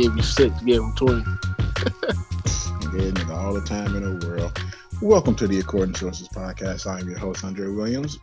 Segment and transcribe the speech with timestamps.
[0.00, 1.22] Gave you six, gave him 20.
[2.90, 4.58] Good all the time in the world.
[5.02, 6.86] Welcome to the According Sources podcast.
[6.86, 8.18] I'm your host, Andre Williams.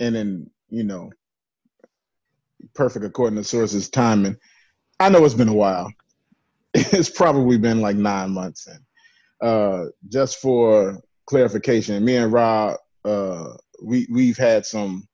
[0.00, 1.12] And then, you know,
[2.74, 4.38] perfect according to sources timing.
[4.98, 5.92] I know it's been a while.
[6.72, 8.66] It's probably been like nine months.
[8.66, 8.80] And
[9.46, 13.52] uh, just for clarification, me and Rob, uh,
[13.82, 15.06] we we've had some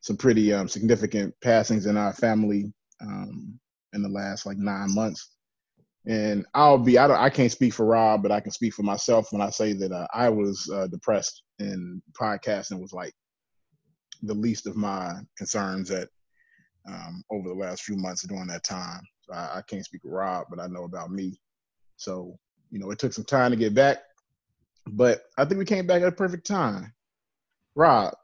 [0.00, 3.60] some pretty um, significant passings in our family um,
[3.94, 5.30] in the last like nine months.
[6.06, 8.82] And I'll be I don't I can't speak for Rob, but I can speak for
[8.82, 13.14] myself when I say that uh, I was uh, depressed and podcasting was like
[14.22, 16.08] the least of my concerns at
[16.86, 19.00] um, over the last few months during that time.
[19.22, 21.40] So I, I can't speak for Rob, but I know about me.
[21.96, 22.36] So
[22.70, 24.02] you know, it took some time to get back,
[24.88, 26.92] but I think we came back at a perfect time.
[27.74, 28.14] Rob,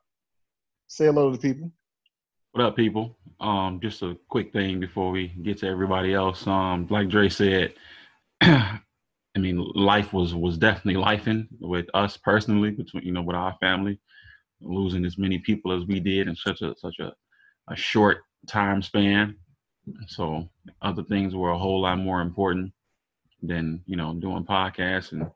[0.88, 1.72] say hello to the people.
[2.52, 3.16] What up, people?
[3.38, 6.44] Um, just a quick thing before we get to everybody else.
[6.48, 7.74] Um, like Dre said,
[8.40, 8.80] I
[9.36, 14.00] mean, life was was definitely lifing with us personally, between you know, with our family,
[14.60, 17.12] losing as many people as we did in such a such a,
[17.70, 19.36] a short time span.
[20.08, 20.48] So
[20.82, 22.72] other things were a whole lot more important
[23.44, 25.30] than you know doing podcasts and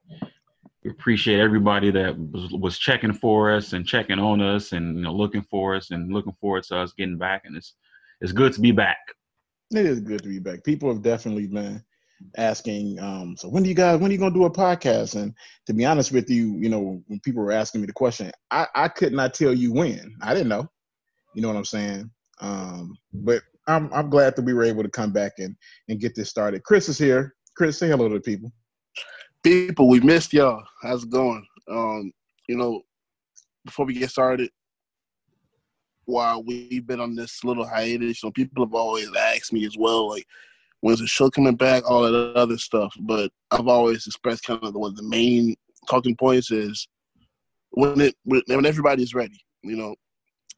[0.85, 5.03] we appreciate everybody that was, was checking for us and checking on us and you
[5.03, 7.43] know looking for us and looking forward to us getting back.
[7.45, 7.75] And it's
[8.21, 8.99] it's good to be back.
[9.73, 10.63] It is good to be back.
[10.63, 11.83] People have definitely been
[12.39, 15.21] asking um so when do you guys when are you gonna do a podcast?
[15.21, 15.35] And
[15.67, 18.67] to be honest with you you know when people were asking me the question i
[18.75, 20.15] i could not tell you when.
[20.23, 20.69] I didn't know.
[21.35, 22.11] You know what i'm saying?
[22.41, 25.57] Um but i'm i'm glad that we were able to come back and
[25.89, 26.63] and get this started.
[26.63, 27.35] Chris is here.
[27.57, 28.53] Chris say hello to the people
[29.45, 30.65] people, we missed y'all.
[30.83, 31.47] How's it going?
[31.69, 32.13] Um,
[32.49, 32.83] you know,
[33.65, 34.51] before we get started,
[36.07, 39.77] while we've been on this little hiatus, you know, people have always asked me as
[39.79, 40.27] well, like,
[40.81, 42.95] when's the show coming back, all that other stuff.
[43.01, 45.55] But I've always expressed kind of one of the main
[45.89, 46.89] talking points is
[47.71, 49.95] when it when everybody's ready, you know,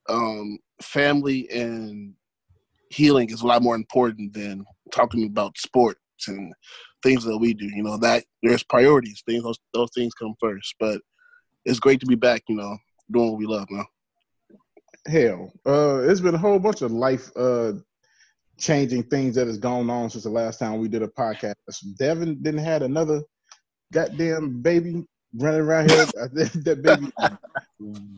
[0.08, 2.14] um, family and
[2.91, 6.52] healing is a lot more important than talking about sports and
[7.06, 7.67] things that we do.
[7.67, 9.22] You know that there's priorities.
[9.25, 10.75] Things those those things come first.
[10.81, 11.00] But
[11.65, 12.43] it's great to be back.
[12.49, 12.77] You know,
[13.11, 13.87] doing what we love now.
[15.06, 17.75] Hell, uh, it's been a whole bunch of life uh,
[18.59, 21.55] changing things that has gone on since the last time we did a podcast.
[21.97, 23.23] Devin didn't had another
[23.93, 25.06] goddamn baby
[25.37, 26.06] running around here.
[26.33, 27.12] that baby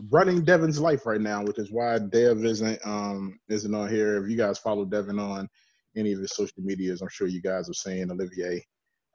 [0.09, 4.25] running Devin's life right now, which is why Dev isn't um isn't on here.
[4.25, 5.47] If you guys follow Devin on
[5.95, 8.65] any of his social medias, I'm sure you guys are seen Olivier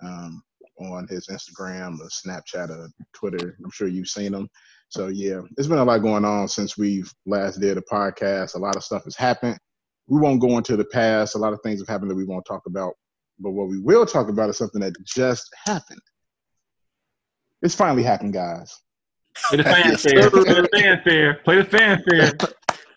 [0.04, 0.44] um,
[0.80, 3.58] on his Instagram or Snapchat or Twitter.
[3.64, 4.50] I'm sure you've seen him.
[4.90, 8.56] So yeah, it's been a lot going on since we've last did a podcast.
[8.56, 9.58] A lot of stuff has happened.
[10.08, 11.36] We won't go into the past.
[11.36, 12.94] A lot of things have happened that we won't talk about.
[13.40, 16.02] But what we will talk about is something that just happened.
[17.62, 18.72] It's finally happened, guys.
[19.48, 20.30] Play the fanfare.
[20.30, 21.34] Play the fanfare.
[21.44, 22.32] Play the fanfare.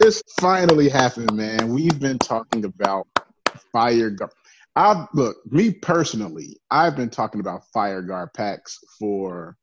[0.01, 1.73] It's finally happened, man.
[1.73, 3.07] We've been talking about
[3.73, 4.11] fire.
[4.77, 6.59] I look me personally.
[6.71, 9.57] I've been talking about fire GarPax for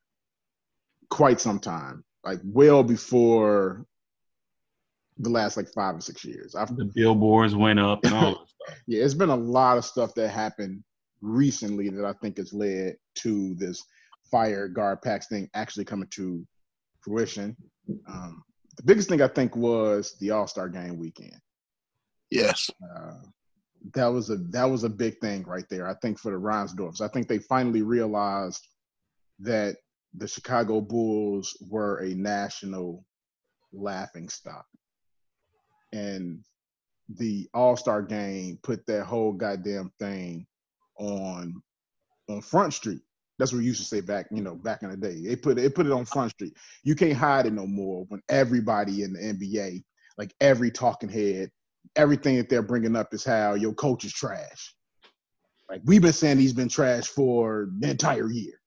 [1.09, 3.85] quite some time, like well before
[5.19, 6.55] the last like five or six years.
[6.55, 8.47] I've, the billboards went up and all.
[8.87, 10.85] Yeah, it's been a lot of stuff that happened
[11.19, 13.83] recently that I think has led to this
[14.31, 16.47] fire GarPax thing actually coming to
[17.01, 17.57] fruition.
[18.07, 18.41] Um,
[18.77, 21.35] the biggest thing I think was the All Star Game weekend.
[22.31, 22.69] Yes.
[22.81, 23.15] Uh,
[23.93, 25.87] that was a that was a big thing right there.
[25.87, 28.67] I think for the Reinsdorfs, I think they finally realized
[29.39, 29.75] that
[30.15, 33.05] the Chicago Bulls were a national
[33.73, 34.65] laughing stock,
[35.91, 36.43] and
[37.09, 40.47] the All Star Game put that whole goddamn thing
[40.97, 41.61] on
[42.29, 43.01] on Front Street.
[43.37, 45.19] That's what we used to say back, you know, back in the day.
[45.19, 46.55] They put it put it on Front Street.
[46.83, 49.83] You can't hide it no more when everybody in the NBA,
[50.17, 51.51] like every talking head,
[51.95, 54.75] everything that they're bringing up is how your coach is trash.
[55.69, 58.59] Like we've been saying he's been trash for the entire year,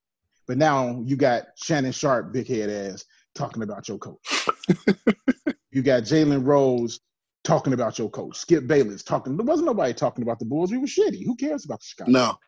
[0.47, 3.05] but now you got Shannon Sharpe, big head ass,
[3.35, 4.49] talking about your coach.
[5.71, 7.01] you got Jalen Rose
[7.45, 8.37] talking about your coach.
[8.37, 9.37] Skip Bayless talking.
[9.37, 10.73] There wasn't nobody talking about the Bulls.
[10.73, 11.25] We were shitty.
[11.25, 12.11] Who cares about the Chicago?
[12.11, 12.39] No.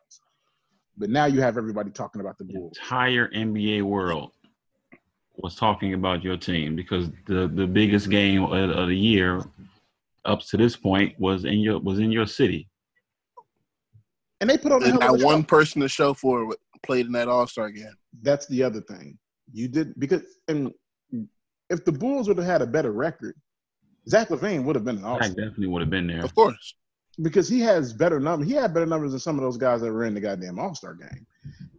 [0.97, 2.73] But now you have everybody talking about the Bulls.
[2.73, 4.31] The entire NBA world
[5.37, 9.41] was talking about your team because the the biggest game of, of the year
[10.25, 12.67] up to this point was in your was in your city.
[14.41, 17.47] And they put on that one person to show for it played in that All
[17.47, 17.93] Star game.
[18.21, 19.17] That's the other thing.
[19.51, 20.71] You did because and
[21.69, 23.35] if the Bulls would have had a better record,
[24.07, 25.29] Zach LaVine would have been an All Star.
[25.29, 26.23] definitely would have been there.
[26.23, 26.75] Of course.
[27.21, 28.47] because he has better numbers.
[28.47, 30.73] He had better numbers than some of those guys that were in the goddamn All
[30.73, 31.25] Star game,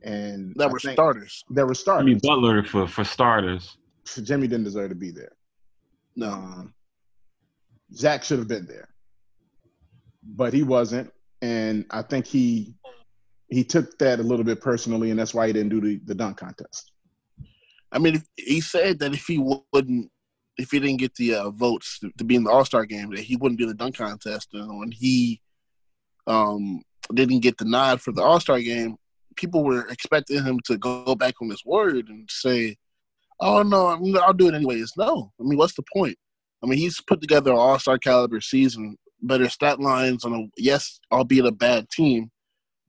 [0.03, 1.45] and That I were starters.
[1.51, 2.03] That were starters.
[2.03, 3.77] I mean, Butler for for starters.
[4.23, 5.33] Jimmy didn't deserve to be there.
[6.17, 6.31] No.
[6.31, 6.75] Um,
[7.95, 8.89] Zach should have been there,
[10.23, 12.75] but he wasn't, and I think he
[13.49, 16.15] he took that a little bit personally, and that's why he didn't do the, the
[16.15, 16.93] dunk contest.
[17.93, 20.11] I mean, he said that if he wouldn't,
[20.57, 23.11] if he didn't get the uh, votes to, to be in the All Star game,
[23.11, 24.51] that he wouldn't in the dunk contest.
[24.53, 25.41] And when he
[26.27, 26.83] um,
[27.13, 28.97] didn't get the nod for the All Star game,
[29.37, 32.77] people were expecting him to go back on his word and say,
[33.41, 33.87] "Oh no,
[34.21, 36.17] I'll do it anyways." No, I mean, what's the point?
[36.63, 40.47] I mean, he's put together an All Star caliber season, better stat lines on a
[40.57, 42.31] yes, albeit a bad team,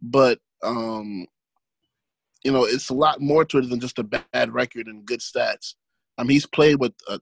[0.01, 1.25] but um,
[2.43, 5.19] you know, it's a lot more to it than just a bad record and good
[5.19, 5.75] stats.
[6.17, 7.19] I mean, he's played with a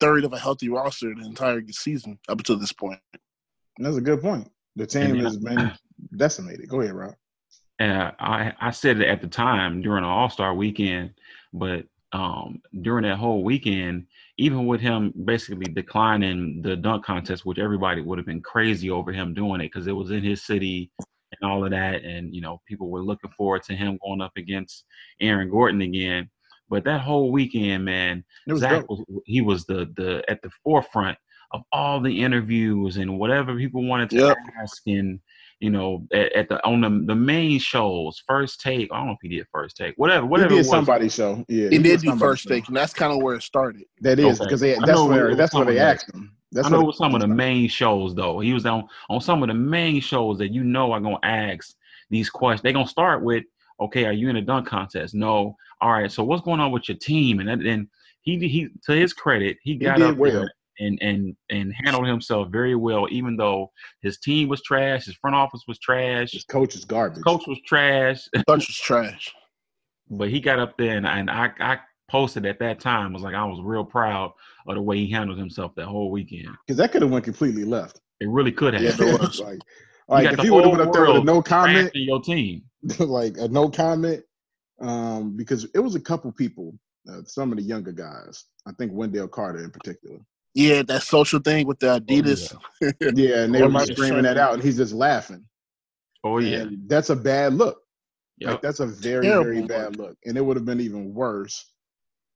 [0.00, 3.00] third of a healthy roster the entire season up until this point.
[3.78, 4.50] And that's a good point.
[4.76, 5.72] The team And- has been
[6.16, 6.68] decimated.
[6.68, 7.14] Go ahead, Rob.
[7.80, 11.14] And I, I said it at the time during the All Star weekend,
[11.52, 17.58] but um, during that whole weekend, even with him basically declining the dunk contest, which
[17.58, 20.90] everybody would have been crazy over him doing it because it was in his city
[21.40, 24.32] and all of that, and you know people were looking forward to him going up
[24.36, 24.84] against
[25.20, 26.30] Aaron Gordon again.
[26.68, 28.24] But that whole weekend, man,
[28.56, 31.18] Zach was, he was the the at the forefront
[31.52, 34.36] of all the interviews and whatever people wanted to Yep.
[34.60, 35.20] ask and
[35.60, 39.12] you know at, at the on the the main shows first take I don't know
[39.12, 40.68] if he did first take whatever He whatever did it was.
[40.68, 41.44] somebody's show.
[41.48, 42.50] Yeah, He did do first show.
[42.50, 43.84] take, and that's kind of where it started.
[44.00, 46.36] That is because they, I that's know where that's where they asked him.
[46.52, 48.40] That's I know what it some of the main shows though.
[48.40, 51.74] He was on on some of the main shows that you know are gonna ask
[52.10, 52.62] these questions.
[52.62, 53.44] They're gonna start with,
[53.80, 55.14] okay, are you in a dunk contest?
[55.14, 55.56] No.
[55.80, 56.10] All right.
[56.10, 57.40] So what's going on with your team?
[57.40, 57.88] And then
[58.22, 60.32] he he to his credit, he got did up well.
[60.32, 65.16] there and and and handled himself very well, even though his team was trash, his
[65.16, 67.22] front office was trash, His coach is garbage.
[67.24, 69.32] coach was trash, Bunch was trash.
[70.10, 71.78] but he got up there and, and I I
[72.10, 74.32] posted at that time was like I was real proud
[74.66, 76.48] of the way he handled himself that whole weekend.
[76.66, 78.00] because that could have went completely left.
[78.20, 78.82] It really could have.
[78.82, 79.40] Yeah, it was.
[79.44, 79.58] like,
[80.08, 82.62] like if he would have went up there with a no comment, your team.
[82.98, 84.22] like a no comment,
[84.80, 86.74] um, because it was a couple people,
[87.10, 88.44] uh, some of the younger guys.
[88.66, 90.18] I think Wendell Carter in particular.
[90.54, 92.54] Yeah, that social thing with the Adidas.
[93.16, 95.44] Yeah, and they Or were might just have screaming that out, and he's just laughing.
[96.22, 96.60] Oh yeah.
[96.62, 97.78] And that's a bad look.
[98.38, 98.50] Yep.
[98.50, 99.68] Like that's a very Terrible very look.
[99.68, 101.70] bad look, and it would have been even worse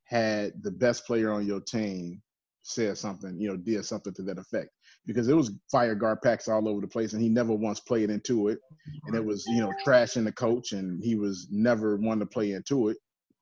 [0.04, 2.22] had the best player on your team
[2.62, 4.70] said something, you know, did something to that effect.
[5.06, 8.48] Because it was fire GarPax all over the place, and he never once played into
[8.48, 8.58] it.
[9.06, 12.52] And it was, you know, trashing the coach, and he was never one to play
[12.52, 12.96] into it.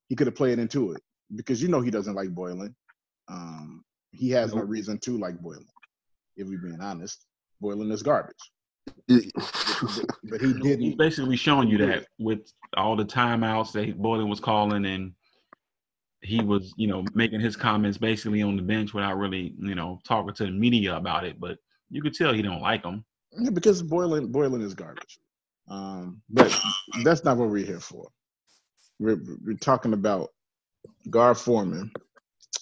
[0.08, 1.00] He could have played into it
[1.34, 2.75] because you know he doesn't like Boylen.
[3.28, 3.82] Um,
[4.17, 5.67] he has no reason to like Boylen.
[6.37, 7.27] If we're being honest,
[7.63, 8.35] Boylen is garbage.
[9.09, 10.81] But he He's didn't.
[10.81, 12.41] He's basically showing you that with
[12.77, 15.13] all the timeouts that Boylen was calling and
[16.23, 20.00] he was, you know, making his comments basically on the bench without really, you know,
[20.07, 21.38] talking to the media about it.
[21.38, 21.59] But
[21.90, 23.05] you could tell he don't like him.
[23.38, 25.19] Yeah, because Boylen Boylen is garbage.
[25.69, 26.57] Um, but
[27.05, 28.09] that's not what we're here for.
[28.99, 30.31] We're, we're talking about
[31.11, 31.90] Gar Forman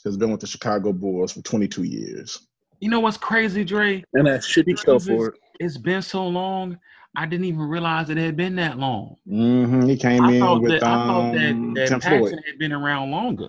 [0.05, 2.47] has been with the Chicago Bulls for 22 years.
[2.81, 4.05] You know what's crazy, Dre?
[4.15, 5.35] and that shitty show for it.
[5.61, 6.79] It's been so long.
[7.17, 9.17] I didn't even realize it had been that long.
[9.27, 12.43] hmm He came I in with that, I thought um, that, that Tim Paxson Floyd.
[12.47, 13.49] had been around longer.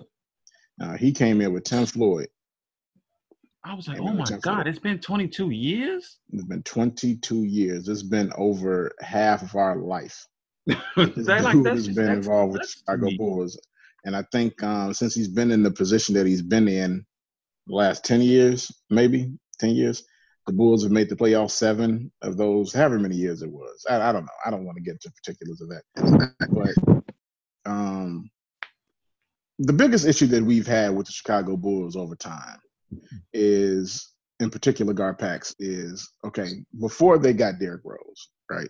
[0.80, 2.28] Uh, he came in with Tim Floyd.
[3.64, 4.66] I was like, Came oh my God, Floyd.
[4.68, 6.18] it's been 22 years?
[6.32, 7.88] It's been 22 years.
[7.88, 10.24] It's been over half of our life.
[10.96, 13.08] This That- like, dude that's has been that's involved with nuts Chicago.
[13.18, 13.60] Bulls,
[14.06, 17.04] and I think um, since he's been in the position that he's been in
[17.66, 20.04] the last 10 years, maybe 10 years,
[20.46, 23.84] the Bulls have made the playoffs seven of those, however many years it was.
[23.90, 24.32] I, I don't know.
[24.46, 25.82] I don't want to get into particulars of that,
[26.52, 28.30] but um,
[29.58, 32.58] the biggest issue that we've had with the Chicago Bulls over time
[33.34, 36.50] is, in particular, Garpax is okay.
[36.78, 38.68] Before they got Derrick Rose, right?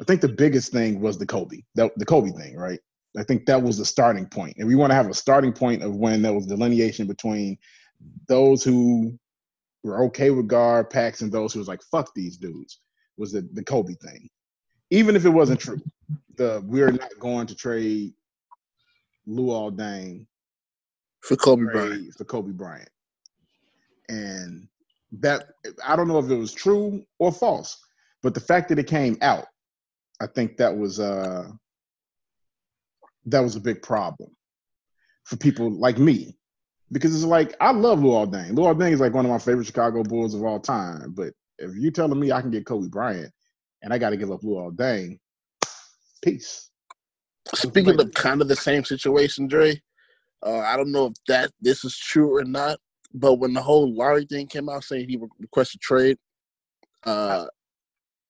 [0.00, 2.80] I think the biggest thing was the Kobe, the, the Kobe thing, right?
[3.16, 4.56] I think that was the starting point.
[4.58, 7.58] And we want to have a starting point of when there was delineation between
[8.28, 9.18] those who
[9.82, 12.80] were okay with GarPax and those who was like, fuck these dudes,
[13.16, 14.28] was the, the Kobe thing.
[14.90, 15.80] Even if it wasn't true,
[16.36, 18.12] the we're not going to trade
[19.28, 20.26] Luol Deng
[21.20, 22.14] For Kobe Bryant.
[22.14, 22.88] for Kobe Bryant.
[24.08, 24.68] And
[25.20, 25.48] that
[25.86, 27.78] I don't know if it was true or false,
[28.22, 29.46] but the fact that it came out,
[30.20, 31.50] I think that was uh
[33.30, 34.30] that was a big problem
[35.24, 36.36] for people like me.
[36.92, 38.52] Because it's like I love Luol Deng.
[38.52, 41.12] Luol Deng is like one of my favorite Chicago Bulls of all time.
[41.16, 43.32] But if you're telling me I can get Kobe Bryant
[43.82, 45.18] and I got to give up Luol Deng,
[46.22, 46.68] peace.
[47.54, 49.80] Speaking of kind of the same situation, Dre,
[50.44, 52.78] uh, I don't know if that this is true or not,
[53.14, 56.18] but when the whole Larry thing came out saying he requested trade,
[57.04, 57.46] uh,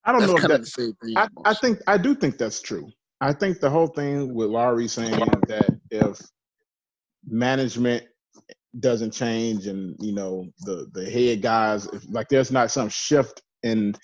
[0.04, 0.70] I don't know if kind of the that.
[0.70, 1.16] same thing.
[1.16, 2.90] I, I think I do think that's true.
[3.20, 5.10] I think the whole thing with Lauri saying
[5.46, 6.20] that if
[7.26, 8.04] management
[8.78, 13.42] doesn't change and you know the the head guys if, like there's not some shift
[13.62, 13.94] in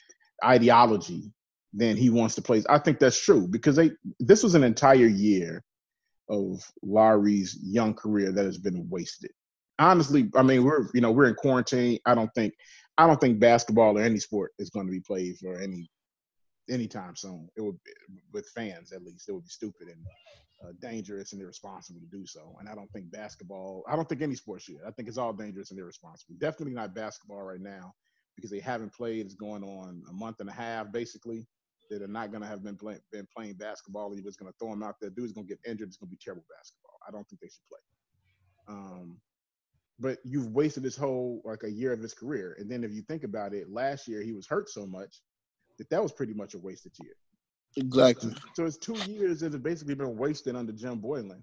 [0.45, 1.33] ideology
[1.73, 2.63] then he wants to play.
[2.71, 5.63] I think that's true because they this was an entire year
[6.29, 9.31] of Lauri's young career that has been wasted.
[9.79, 11.99] Honestly i mean we're you know we're in quarantine.
[12.07, 12.55] I don't think
[12.99, 15.89] i don't think basketball or any sport is going to be played for any
[16.69, 17.93] anytime soon it would be,
[18.33, 20.01] with fans at least it would be stupid and
[20.65, 22.57] uh, dangerous and irresponsible to do so.
[22.59, 24.81] And I don't think basketball, I don't think any sport should.
[24.87, 26.37] I think it's all dangerous and irresponsible.
[26.41, 27.93] Definitely not basketball right now
[28.37, 29.27] because they haven't played.
[29.27, 31.47] It's going on a month and a half basically.
[31.89, 34.13] That are not going to have been, play, been playing basketball.
[34.13, 35.09] You're just going to throw them out there.
[35.09, 35.87] Dude's going to get injured.
[35.87, 36.99] It's going to be terrible basketball.
[37.07, 37.79] I don't think they should play.
[38.67, 39.21] Um,
[40.01, 42.57] but you've wasted this whole like a year of his career.
[42.59, 45.23] And then if you think about it, last year he was hurt so much
[45.79, 47.15] that that was pretty much a wasted year.
[47.77, 48.33] exactly.
[48.55, 51.43] So it's two years that have basically been wasted under Jim Boylen.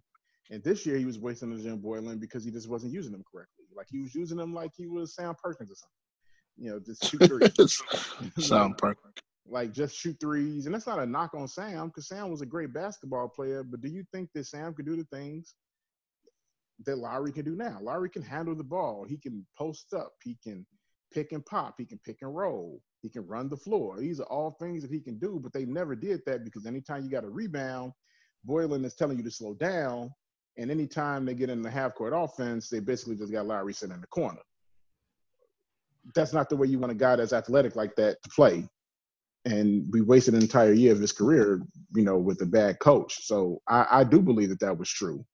[0.51, 3.23] And this year he was wasting under Jim Boylen because he just wasn't using them
[3.31, 3.65] correctly.
[3.75, 6.03] Like he was using them like he was Sam Perkins or something.
[6.57, 7.81] You know, just shoot threes.
[8.47, 9.21] Sound perfect.
[9.47, 10.65] like just shoot threes.
[10.65, 13.63] And that's not a knock on Sam because Sam was a great basketball player.
[13.63, 15.55] But do you think that Sam could do the things
[16.85, 17.79] that Lauri can do now?
[17.81, 19.05] Lauri can handle the ball.
[19.07, 20.13] He can post up.
[20.23, 20.65] He can
[21.11, 21.75] pick and pop.
[21.77, 22.79] He can pick and roll.
[23.03, 23.99] He can run the floor.
[23.99, 27.03] These are all things that he can do, but they never did that because anytime
[27.03, 27.91] you got a rebound,
[28.47, 30.09] Boylen is telling you to slow down.
[30.57, 33.93] And anytime they get in the half court offense, they basically just got Lauri sitting
[33.93, 34.39] in the corner.
[36.15, 38.67] That's not the way you want a guy that's athletic like that to play.
[39.45, 41.61] And we wasted an entire year of his career,
[41.93, 43.25] you know, with a bad coach.
[43.25, 45.25] So I, I do believe that that was true.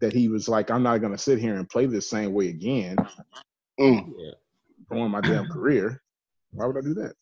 [0.00, 2.48] That he was like, I'm not going to sit here and play the same way
[2.48, 2.96] again,
[3.78, 4.12] Mm.
[4.90, 6.00] ruin my damn career.
[6.52, 7.14] Why would I do that?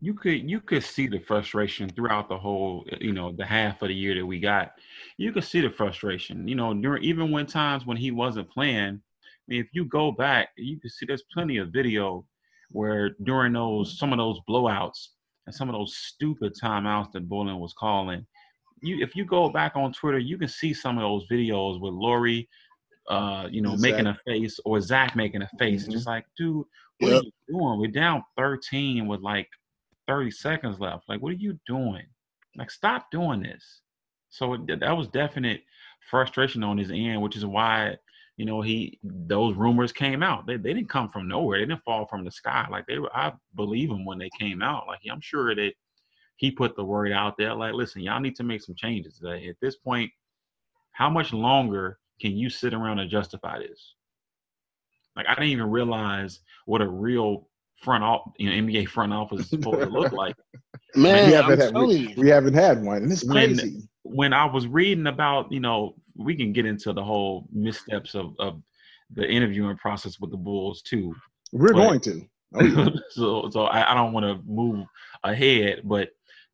[0.00, 3.88] you could you could see the frustration throughout the whole you know the half of
[3.88, 4.72] the year that we got
[5.16, 8.94] you could see the frustration you know during even when times when he wasn't playing
[8.94, 12.24] i mean if you go back you can see there's plenty of video
[12.70, 15.08] where during those some of those blowouts
[15.46, 18.24] and some of those stupid timeouts that Boylen was calling
[18.82, 21.92] you if you go back on twitter you can see some of those videos with
[21.92, 22.48] Lauri
[23.08, 25.92] uh you know And making a face or Zach making a face Mhm.
[25.92, 26.64] just like dude
[26.98, 27.14] what Yep.
[27.14, 29.48] are you doing we're down 13 with like
[30.06, 31.08] 30 seconds left.
[31.08, 32.06] Like, what are you doing?
[32.56, 33.82] Like, stop doing this.
[34.30, 35.62] So it, that was definite
[36.10, 37.96] frustration on his end, which is why,
[38.36, 40.46] you know, he those rumors came out.
[40.46, 41.58] They, they didn't come from nowhere.
[41.58, 42.66] They didn't fall from the sky.
[42.70, 44.86] Like they were, I believe them when they came out.
[44.86, 45.72] Like I'm sure that
[46.36, 47.54] he put the word out there.
[47.54, 49.20] Like, listen, y'all need to make some changes.
[49.22, 50.10] Like, at this point,
[50.92, 53.94] how much longer can you sit around and justify this?
[55.16, 57.48] Like I didn't even realize what a real
[57.82, 60.34] front off, you know, NBA front office is supposed to look like.
[60.94, 63.88] Man, we haven't had, telling we, we haven't had one, and it's When- crazy.
[64.02, 68.34] when I was reading about, you know, we can get into the whole missteps of,
[68.38, 68.60] of
[69.14, 71.14] the interviewing process with the Bulls too.
[71.52, 72.22] We're but- going to.
[72.54, 72.88] Oh, yeah.
[73.10, 74.86] so so I, I don't want to move
[75.22, 76.08] ahead, but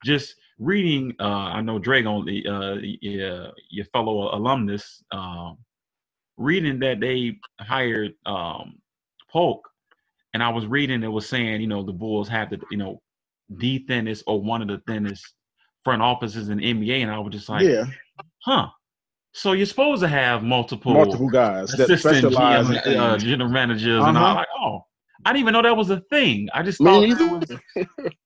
[0.05, 5.59] just reading, uh, I know Drake on the uh, your, your fellow alumnus, um,
[6.37, 8.79] reading that they hired um,
[9.31, 9.69] Polk,
[10.33, 13.01] and I was reading it was saying, you know, the Bulls have the, you know,
[13.49, 15.35] the thinnest or one of the thinnest
[15.85, 17.87] front offices in NBA, and I was just like, yeah,
[18.45, 18.69] huh.
[19.33, 24.05] So you're supposed to have multiple, multiple guys that assistant specialize in uh, general managers,
[24.05, 24.27] and Uh-huh.
[24.27, 24.35] all.
[24.37, 24.85] Like, oh,
[25.25, 26.49] I didn't even know that was a thing.
[26.55, 27.05] I just thought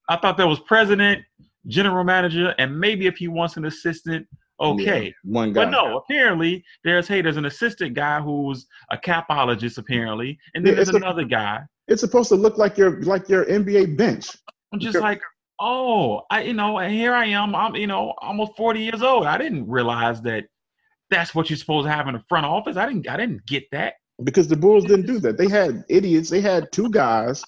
[0.09, 1.23] I thought that was president,
[1.67, 4.27] general manager, and maybe if he wants an assistant,
[4.61, 5.07] okay.
[5.07, 5.65] Yeah, one guy.
[5.65, 10.73] But no, apparently there's hey, there's an assistant guy who's a capologist apparently, and then
[10.73, 11.61] Yeah, there's a- another guy.
[11.89, 14.29] It's supposed to look like your like your NBA bench.
[14.73, 15.23] I'm just like,
[15.59, 17.55] oh, I you know, and here I am.
[17.55, 19.27] I'm you know almost 40 years old.
[19.27, 20.45] I didn't realize that
[21.11, 22.77] that's what you're supposed to have in the front office.
[22.77, 23.95] I didn't I didn't get that.
[24.23, 25.39] Because the Bulls didn't do that.
[25.39, 26.29] They had idiots.
[26.29, 27.43] They had two guys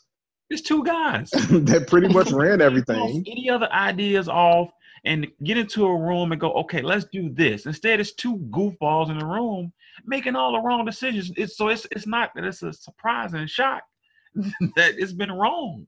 [0.51, 1.31] There's two guys.
[1.31, 3.25] that pretty much ran everything.
[3.27, 4.71] Any other ideas off
[5.05, 7.67] and get into a room and go, okay, let's do this.
[7.67, 9.73] Instead, it's two goofballs in the room
[10.05, 11.33] making all the wrong decisions.
[11.37, 13.83] It's so it's it's not that it's a surprise and shock
[14.35, 15.87] that it's been wrong.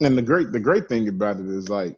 [0.00, 1.96] And the great the great thing about it is like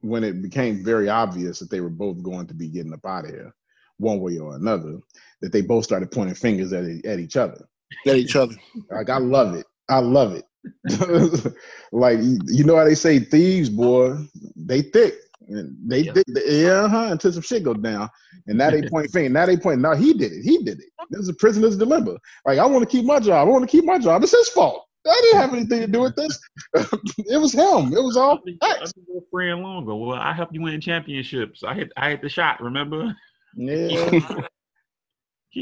[0.00, 3.26] when it became very obvious that they were both going to be getting up out
[3.26, 3.54] of here,
[3.98, 4.98] one way or another,
[5.42, 7.68] that they both started pointing fingers at at each other.
[8.06, 8.54] At each other.
[8.90, 9.66] Like I love it.
[9.88, 10.44] I love it.
[11.92, 14.16] like you know how they say thieves, boy,
[14.56, 15.14] they thick.
[15.48, 17.08] And they did, yeah, huh?
[17.10, 18.10] Until some shit go down,
[18.48, 19.30] and now they point finger.
[19.30, 19.80] Now they point.
[19.80, 20.42] Now he did it.
[20.42, 20.90] He did it.
[21.10, 22.18] This is a prisoner's dilemma.
[22.44, 23.48] Like I want to keep my job.
[23.48, 24.22] I want to keep my job.
[24.22, 24.84] It's his fault.
[25.06, 26.38] I didn't have anything to do with this.
[26.74, 27.94] it was him.
[27.94, 28.58] It was all I've been
[29.06, 29.94] your friend longer.
[29.94, 31.62] Well, I helped you win championships.
[31.64, 32.60] I hit I hit the shot.
[32.60, 33.16] Remember?
[33.56, 34.10] Yeah,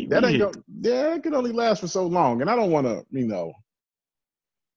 [0.09, 0.53] that ain't go.
[0.81, 3.05] Yeah, it could only last for so long, and I don't want to.
[3.11, 3.53] You know,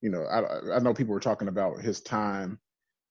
[0.01, 0.24] you know.
[0.24, 2.60] I I know people were talking about his time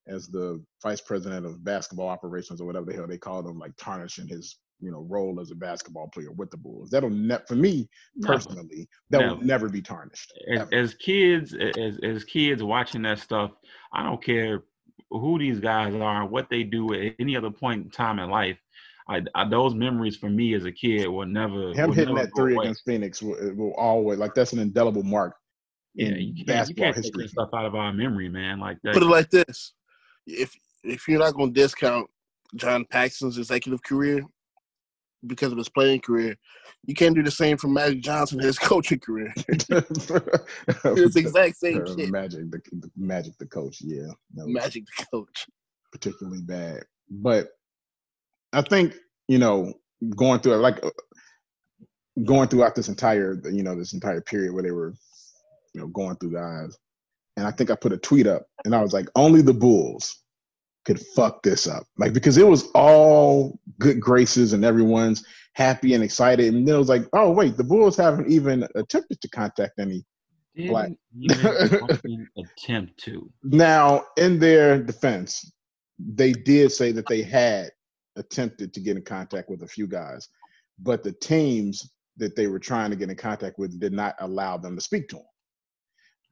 [0.06, 3.72] as the vice president of basketball operations or whatever the hell they called him, like
[3.76, 6.90] tarnishing his you know role as a basketball player with the Bulls.
[6.90, 7.88] That'll ne- for me
[8.22, 9.44] personally, that will Never.
[9.44, 10.32] never be tarnished.
[10.50, 13.50] as, as kids as as kids watching that stuff
[13.92, 14.62] i don't care
[15.10, 18.56] who these guys are what they do at any other point in time in life
[19.08, 22.26] I, I those memories for me as a kid will never Him will hitting never
[22.26, 22.64] that three away.
[22.64, 25.34] against Phoenix will, will always like that's an indelible mark
[25.94, 27.24] yeah you can't, you can't take history.
[27.24, 29.72] that stuff out of our memory man like that Put it like this:
[30.26, 30.54] if
[30.84, 32.08] if you're not going to discount
[32.56, 34.22] John Paxson's executive career
[35.26, 36.36] because of his playing career,
[36.84, 39.32] you can't do the same for Magic Johnson his coaching career.
[39.48, 42.10] It's the exact same Uh, shit.
[42.10, 43.78] Magic, the, the Magic, the coach.
[43.80, 45.46] Yeah, Magic the coach.
[45.92, 46.84] particularly bad.
[47.10, 47.48] But
[48.52, 48.94] I think
[49.26, 49.74] you know,
[50.16, 50.90] going through it, like uh,
[52.24, 54.94] going throughout this entire, you know, this entire period where they were,
[55.74, 56.76] you know, going through guys,
[57.36, 60.22] and I think I put a tweet up, and I was like, only the Bulls
[60.84, 66.02] could fuck this up, like because it was all good graces and everyone's happy and
[66.02, 69.78] excited, and then it was like, oh wait, the Bulls haven't even attempted to contact
[69.78, 70.04] any
[70.66, 70.90] black.
[71.20, 75.52] Didn't even attempt to Now, in their defense,
[75.98, 77.70] they did say that they had
[78.16, 80.28] attempted to get in contact with a few guys,
[80.80, 84.56] but the teams that they were trying to get in contact with did not allow
[84.56, 85.24] them to speak to them.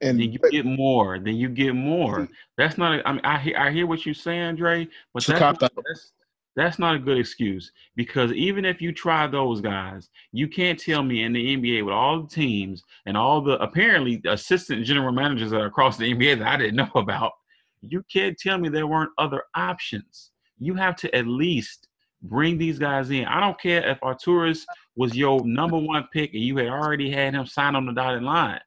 [0.02, 2.28] And then you but- get more then you get more.
[2.58, 5.40] That's not a, I mean I hear I hear what you're saying Dre but that's
[5.40, 6.12] not, that's
[6.54, 7.70] that's not a good excuse.
[7.96, 11.94] Because even if you try those guys you can't tell me in the NBA with
[11.94, 16.38] all the teams and all the apparently assistant general managers that are across the NBA
[16.38, 17.32] that I didn't know about
[17.82, 20.30] you can't tell me there weren't other options.
[20.58, 21.88] You have to at least
[22.22, 23.24] bring these guys in.
[23.26, 24.64] I don't care if Arturas
[24.96, 28.22] was your number one pick and you had already had him sign on the dotted
[28.22, 28.60] line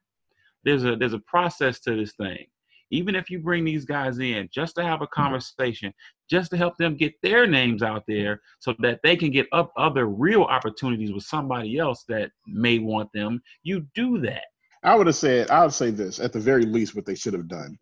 [0.64, 2.46] there's a there's a process to this thing.
[2.92, 5.22] Even if you bring these guys in just to have a mm-hmm.
[5.22, 5.92] conversation,
[6.28, 9.72] just to help them get their names out there so that they can get up
[9.76, 14.44] other real opportunities with somebody else that may want them, you do that.
[14.82, 17.34] I would have said, I would say this at the very least, what they should
[17.34, 17.78] have done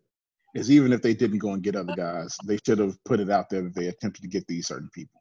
[0.55, 3.29] is even if they didn't go and get other guys, they should have put it
[3.29, 5.18] out there that they attempted to get these certain people.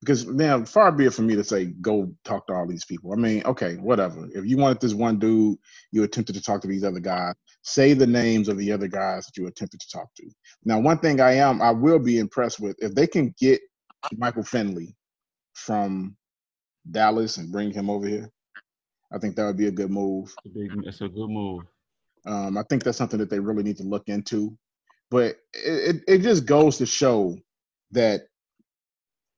[0.00, 3.12] Because now far be it for me to say go talk to all these people.
[3.12, 4.28] I mean, okay, whatever.
[4.32, 5.58] If you wanted this one dude,
[5.90, 7.34] you attempted to talk to these other guys.
[7.62, 10.30] Say the names of the other guys that you attempted to talk to.
[10.64, 13.60] Now, one thing I am, I will be impressed with if they can get
[14.16, 14.94] Michael Finley
[15.54, 16.16] from
[16.90, 18.30] Dallas and bring him over here.
[19.12, 20.34] I think that would be a good move.
[20.44, 21.64] It's a, good move.
[22.26, 24.56] Um, I think that's something that they really need to look into.
[25.10, 27.36] But it, it, it just goes to show
[27.92, 28.22] that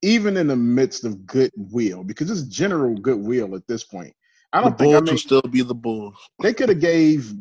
[0.03, 4.15] even in the midst of goodwill, because it's general goodwill at this point,
[4.53, 6.15] I The don't think I mean, will still be the Bulls.
[6.43, 7.33] they could have gave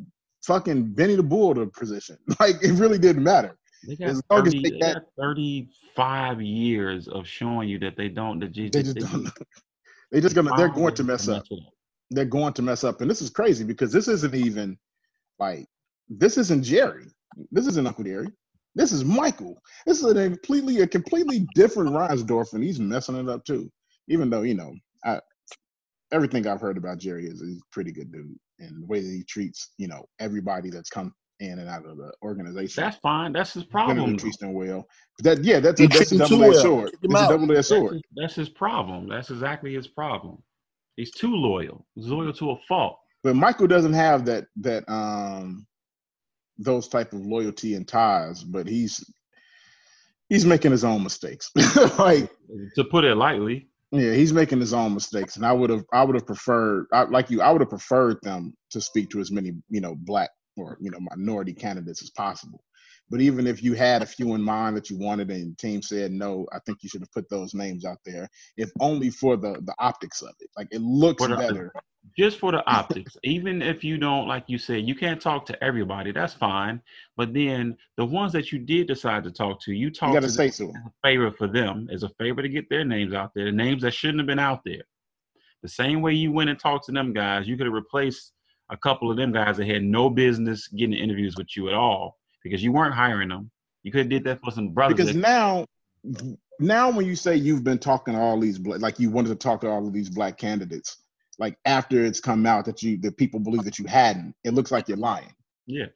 [0.44, 2.18] fucking Benny the Bull the position.
[2.40, 3.58] Like it really didn't matter.
[3.88, 7.80] They got, As long as 30, they they got- got 35 years of showing you
[7.80, 8.40] that they don't.
[8.40, 9.30] That They just don't.
[10.12, 10.50] They just gonna.
[10.58, 11.46] They're going to mess up.
[12.10, 14.76] They're going to mess up, and this is crazy because this isn't even
[15.38, 15.68] like
[16.10, 17.06] this isn't Jerry.
[17.52, 18.30] This isn't Uncle Jerry.
[18.80, 19.62] This is Michael.
[19.86, 23.70] This is a completely a completely different Reinsdorf, and he's messing it up too.
[24.08, 25.20] Even though you know, I,
[26.14, 29.10] everything I've heard about Jerry is he's a pretty good dude, and the way that
[29.10, 32.82] he treats you know everybody that's come in and out of the organization.
[32.82, 33.34] That's fine.
[33.34, 34.10] That's his Bennett problem.
[34.12, 34.22] and though.
[34.22, 34.88] treats them well.
[35.18, 36.62] But that yeah, that's a, that's a double edged well.
[36.62, 36.92] sword.
[37.02, 37.94] It's a double edged That's sword.
[37.96, 39.10] his, that's his problem.
[39.10, 40.42] That's exactly his problem.
[40.96, 41.86] He's too loyal.
[41.96, 42.98] He's loyal to a fault.
[43.24, 45.66] but Michael doesn't have that that um
[46.60, 49.04] those type of loyalty and ties, but he's
[50.28, 51.52] he's making his own mistakes.
[51.98, 52.30] like
[52.76, 56.04] To put it lightly, yeah, he's making his own mistakes, and I would have I
[56.04, 59.32] would have preferred I, like you I would have preferred them to speak to as
[59.32, 62.64] many you know black or you know minority candidates as possible.
[63.12, 65.82] But even if you had a few in mind that you wanted and the team
[65.82, 69.36] said no, I think you should have put those names out there, if only for
[69.36, 70.50] the the optics of it.
[70.56, 71.72] Like it looks better.
[72.18, 75.64] Just for the optics, even if you don't, like you said, you can't talk to
[75.64, 76.12] everybody.
[76.12, 76.82] That's fine.
[77.18, 80.46] But then the ones that you did decide to talk to, you talk to say
[80.46, 80.66] them so.
[80.66, 83.52] as a favor for them, as a favor to get their names out there, the
[83.52, 84.84] names that shouldn't have been out there.
[85.62, 88.34] The same way you went and talked to them guys, you could have replaced
[88.70, 92.18] a couple of them guys that had no business getting interviews with you at all
[92.44, 93.52] because you weren't hiring them.
[93.84, 94.98] You could have did that for some brothers.
[94.98, 95.66] Because that, now,
[96.60, 99.62] now when you say you've been talking to all these, like you wanted to talk
[99.62, 100.98] to all of these black candidates,
[101.40, 104.72] like after it's come out that you that people believe that you hadn't, it looks
[104.72, 105.34] like you're lying,
[105.66, 105.88] yeah,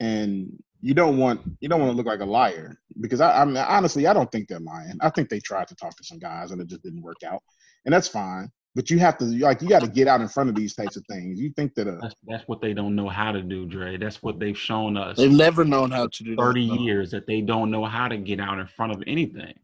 [0.00, 3.44] and you don't want you don't want to look like a liar because I, I
[3.46, 4.98] mean honestly I don't think they're lying.
[5.00, 7.42] I think they tried to talk to some guys and it just didn't work out,
[7.86, 8.50] and that's fine.
[8.74, 10.96] But you have to like you got to get out in front of these types
[10.96, 11.40] of things.
[11.40, 13.96] You think that a that's that's what they don't know how to do, Dre.
[13.96, 16.74] That's what they've shown us They've never known how to do thirty though.
[16.74, 19.54] years that they don't know how to get out in front of anything.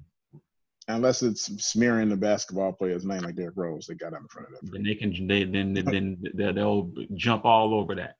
[0.91, 4.49] Unless it's smearing the basketball player's name like Derrick Rose, they got out in front
[4.49, 4.73] of that.
[4.73, 8.17] Then they can they then then they'll jump all over that.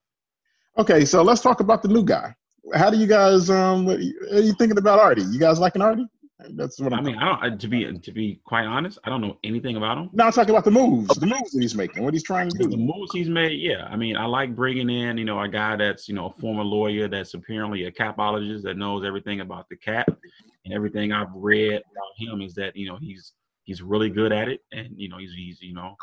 [0.79, 2.35] Okay, so let's talk about the new guy.
[2.75, 5.23] How do you guys um what are you, what are you thinking about Artie?
[5.23, 6.07] You guys liking Artie?
[6.55, 9.21] That's what I'm I mean, I don't to be to be quite honest, I don't
[9.21, 10.11] know anything about him.
[10.13, 12.57] No, I'm talking about the moves, the moves that he's making, what he's trying to
[12.57, 12.69] do.
[12.69, 13.85] The moves he's made, yeah.
[13.91, 16.65] I mean, I like bringing in, you know, a guy that's, you know, a former
[16.65, 20.09] lawyer that's apparently a capologist that knows everything about the cap.
[20.65, 23.33] And everything I've read about him is that, you know, he's
[23.65, 25.97] he's really good at it, and you know, he's he's you know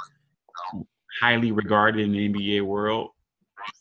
[1.20, 3.12] highly regarded in the NBA world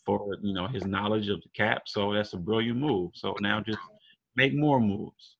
[0.05, 1.83] for you know his knowledge of the cap.
[1.85, 3.11] So that's a brilliant move.
[3.13, 3.79] So now just
[4.35, 5.37] make more moves.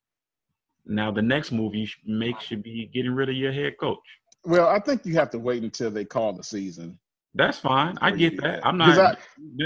[0.86, 4.00] Now the next move you should make should be getting rid of your head coach.
[4.46, 6.98] Well, I think you have to wait until they call the season.
[7.34, 7.98] That's fine.
[8.02, 8.66] I get that.
[8.66, 9.16] I'm not I-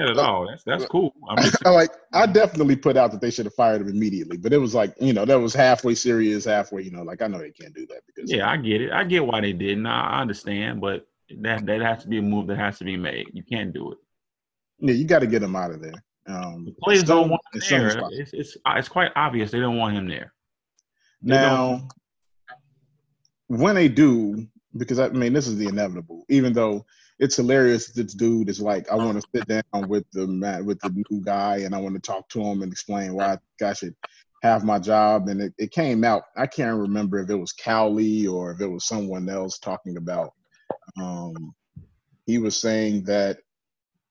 [0.10, 0.48] at all.
[0.48, 1.14] That's that's cool.
[1.30, 4.52] I'm just like I definitely put out that they should have fired him immediately, but
[4.52, 7.40] it was like, you know, that was halfway serious, halfway, you know, like I know
[7.40, 8.92] they can't do that because yeah, I get it.
[8.92, 9.86] I get why they didn't.
[9.86, 11.08] I understand, but
[11.40, 13.28] that that has to be a move that has to be made.
[13.34, 13.98] You can't do it.
[14.80, 16.04] yeah, you got to get him out of there.
[16.28, 18.02] Um The players don't want him there.
[18.12, 20.34] It's, it's it's quite obvious they don't want him there.
[21.22, 21.88] They Now,
[23.48, 24.48] when they do,
[24.78, 26.26] because I mean, this is the inevitable.
[26.30, 26.86] Even though
[27.22, 30.80] it's hilarious, this dude is like, I want to sit down with the man, with
[30.80, 33.96] the new guy, and I want to talk to him and explain why I should
[34.42, 35.30] have my job.
[35.30, 36.24] And it, it came out.
[36.36, 40.34] I can't remember if it was Cowley or if it was someone else talking about.
[41.00, 41.54] Um,
[42.26, 43.38] he was saying that,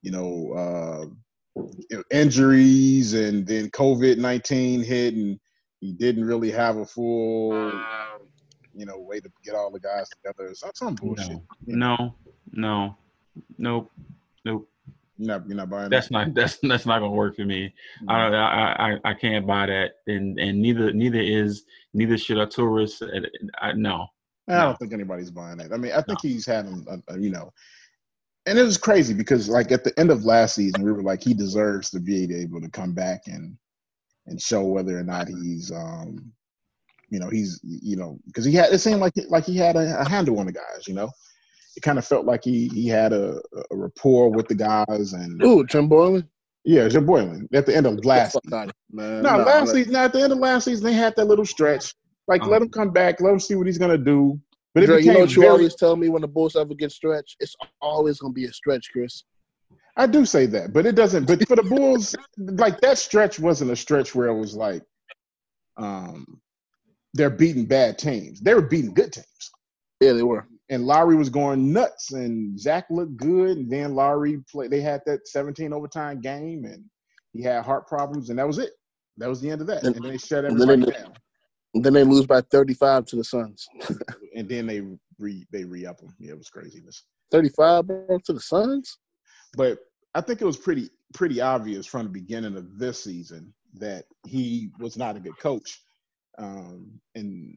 [0.02, 1.12] you know,
[1.58, 1.64] uh,
[2.12, 5.38] injuries and then COVID nineteen hit and
[5.80, 7.72] he didn't really have a full,
[8.80, 10.54] you know, way to get all the guys together.
[10.54, 11.38] Some, some bullshit.
[11.66, 12.16] No, no,
[12.52, 12.96] no,
[13.58, 13.92] nope,
[14.44, 14.68] nope.
[15.18, 17.74] You're not, you're not buying That's not that's that's not gonna work for me.
[18.06, 18.14] that?
[18.14, 18.34] I don't.
[18.34, 23.02] I, I can't buy that, and and neither neither is neither should Arturas.
[23.60, 24.06] I, no.
[24.48, 25.72] I don't think anybody's buying that.
[25.72, 27.52] I mean, I think he's had, a, a, you know,
[28.46, 31.22] and it was crazy because like at the end of last season, we were like,
[31.22, 33.56] he deserves to be able to come back and
[34.26, 36.32] and show whether or not he's, um,
[37.10, 40.00] you know, he's, you know, because he had it seemed like like he had a,
[40.00, 40.86] a handle on the guys.
[40.86, 41.10] You know,
[41.76, 45.42] it kind of felt like he he had a, a rapport with the guys, and
[45.44, 46.26] Ooh, Jim Boylen.
[46.64, 48.32] yeah, Jim Boylen at the end of last.
[48.34, 48.70] Fuck season.
[48.92, 49.22] man.
[49.22, 49.96] No, Nah, last let- season.
[49.96, 51.94] At the end of last season, they had that little stretch.
[52.28, 53.20] Like, let Um, him come back.
[53.20, 54.38] Let him see what he's gonna do.
[54.72, 56.74] But it Dre, you know what you very, always tell me when the Bulls ever
[56.74, 57.34] get stretched?
[57.40, 59.24] It's always gonna be a stretch, Chris.
[59.96, 61.26] I do say that, but it doesn't.
[61.26, 64.82] But for the Bulls, like that stretch wasn't a stretch where it was like,
[65.76, 66.40] um,
[67.14, 68.40] they're beating bad teams.
[68.40, 69.50] They were beating good teams,
[70.00, 70.46] Yeah, they were.
[70.68, 74.70] and Lauri was going nuts, and Zach looked good, and then Lauri played.
[74.70, 76.84] They had that 17 overtime game, and
[77.32, 78.72] he had heart problems, and that was it.
[79.16, 81.12] That was the end of that, and, And- then they shut and then they- down,
[81.74, 83.66] then they lose by 35 to the Suns.
[84.36, 84.80] and then they
[85.18, 86.14] re they re up them.
[86.18, 87.04] Yeah, it was craziness.
[87.30, 88.98] 35 bro, to the Suns?
[89.56, 89.78] but
[90.14, 94.70] I think it was pretty pretty obvious from the beginning of this season that he
[94.80, 95.80] was not a good coach.
[96.40, 97.56] Um, and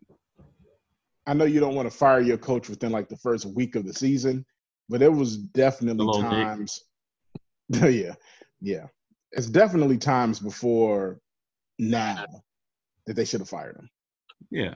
[1.25, 3.85] I know you don't want to fire your coach within like the first week of
[3.85, 4.45] the season,
[4.89, 6.83] but it was definitely Hello, times.
[7.69, 8.13] yeah,
[8.59, 8.87] yeah,
[9.31, 11.19] it's definitely times before
[11.79, 12.25] now
[13.07, 13.89] that they should have fired him,
[14.51, 14.73] Yeah.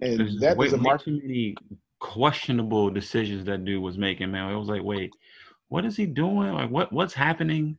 [0.00, 1.04] and There's that way, is a mark.
[1.04, 1.54] too many
[2.00, 4.50] questionable decisions that dude was making, man.
[4.50, 5.12] It was like, wait,
[5.68, 6.52] what is he doing?
[6.54, 7.78] Like, what what's happening?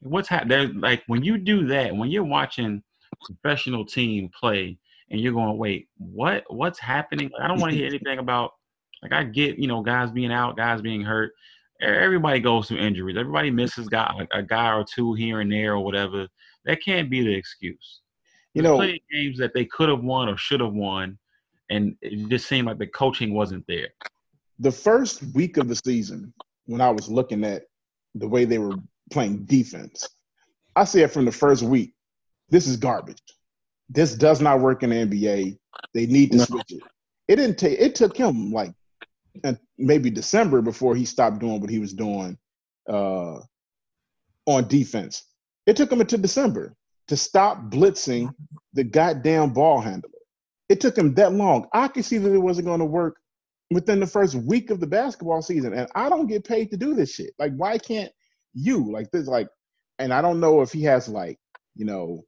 [0.00, 0.80] What's happening?
[0.80, 2.82] Like when you do that, when you're watching
[3.24, 4.78] professional team play,
[5.10, 7.30] and you're going, wait, what what's happening?
[7.40, 8.52] I don't want to hear anything about.
[9.02, 11.32] Like I get, you know, guys being out, guys being hurt.
[11.80, 13.16] Everybody goes through injuries.
[13.18, 16.26] Everybody misses guy, like a guy or two here and there or whatever.
[16.64, 18.00] That can't be the excuse.
[18.54, 21.18] You There's know, plenty games that they could have won or should have won,
[21.70, 23.88] and it just seemed like the coaching wasn't there.
[24.58, 26.32] the first week of the season,
[26.66, 27.64] when I was looking at
[28.14, 28.76] the way they were
[29.12, 30.08] playing defense,
[30.74, 31.94] I said from the first week,
[32.48, 33.22] this is garbage.
[33.88, 35.58] This does not work in the NBA.
[35.94, 36.44] They need to No.
[36.44, 36.82] switch it.
[37.28, 37.78] It didn't take.
[37.78, 38.72] It took him like
[39.78, 42.38] maybe December before he stopped doing what he was doing
[42.88, 43.38] uh,
[44.46, 45.24] on defense.
[45.66, 46.74] It took him until December
[47.08, 48.32] to stop blitzing
[48.72, 50.10] the goddamn ball handler.
[50.68, 51.66] It took him that long.
[51.72, 53.16] I could see that it wasn't going to work
[53.70, 55.72] within the first week of the basketball season.
[55.74, 57.30] And I don't get paid to do this shit.
[57.38, 58.12] Like, why can't
[58.54, 58.90] you?
[58.90, 59.48] Like this, like,
[59.98, 61.38] and I don't know if he has like,
[61.74, 62.24] you know,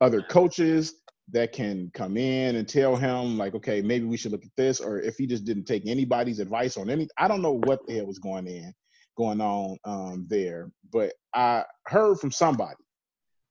[0.00, 0.94] other coaches
[1.32, 4.80] that can come in and tell him like, okay, maybe we should look at this,
[4.80, 7.08] or if he just didn't take anybody's advice on any.
[7.18, 8.72] I don't know what the hell was going in,
[9.16, 12.82] going on um, there, but I heard from somebody,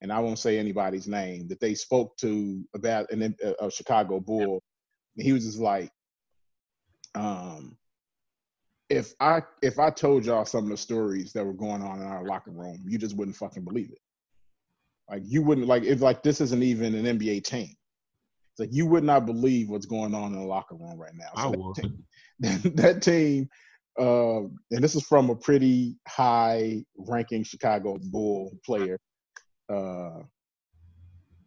[0.02, 4.62] and I won't say anybody's name, that they spoke to about an a Chicago Bull.
[5.16, 5.92] and he was just like,
[7.16, 7.78] um,
[8.90, 12.08] if I if I told y'all some of the stories that were going on in
[12.08, 14.00] our locker room, you just wouldn't fucking believe it.
[15.10, 17.76] Like you wouldn't like if like this isn't even an NBA team.
[18.52, 21.30] It's like you would not believe what's going on in the locker room right now.
[21.36, 21.76] So I that would.
[21.76, 22.06] team,
[22.76, 23.50] that team
[24.00, 28.98] uh, and this is from a pretty high ranking Chicago Bull player.
[29.72, 30.22] Uh,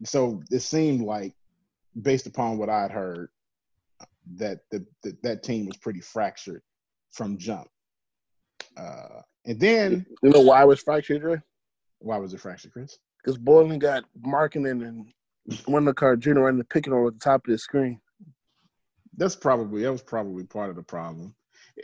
[0.05, 1.33] so it seemed like,
[2.03, 3.31] based upon what I'd heard,
[4.37, 6.63] that the, the that team was pretty fractured
[7.11, 7.69] from jump.
[8.77, 11.41] Uh, and then You know why it was fractured, Dre?
[12.01, 12.99] why was it fractured, Chris?
[13.23, 15.07] Because Boylen got marking and
[15.67, 16.41] one Wendell Carter Jr.
[16.41, 18.01] running the pick and roll at the top of the screen.
[19.17, 21.35] That's probably that was probably part of the problem.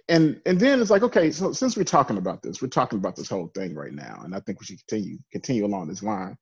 [0.09, 3.17] And and then it's like, okay, so since we're talking about this, we're talking about
[3.17, 6.37] this whole thing right now, and I think we should continue continue along this line.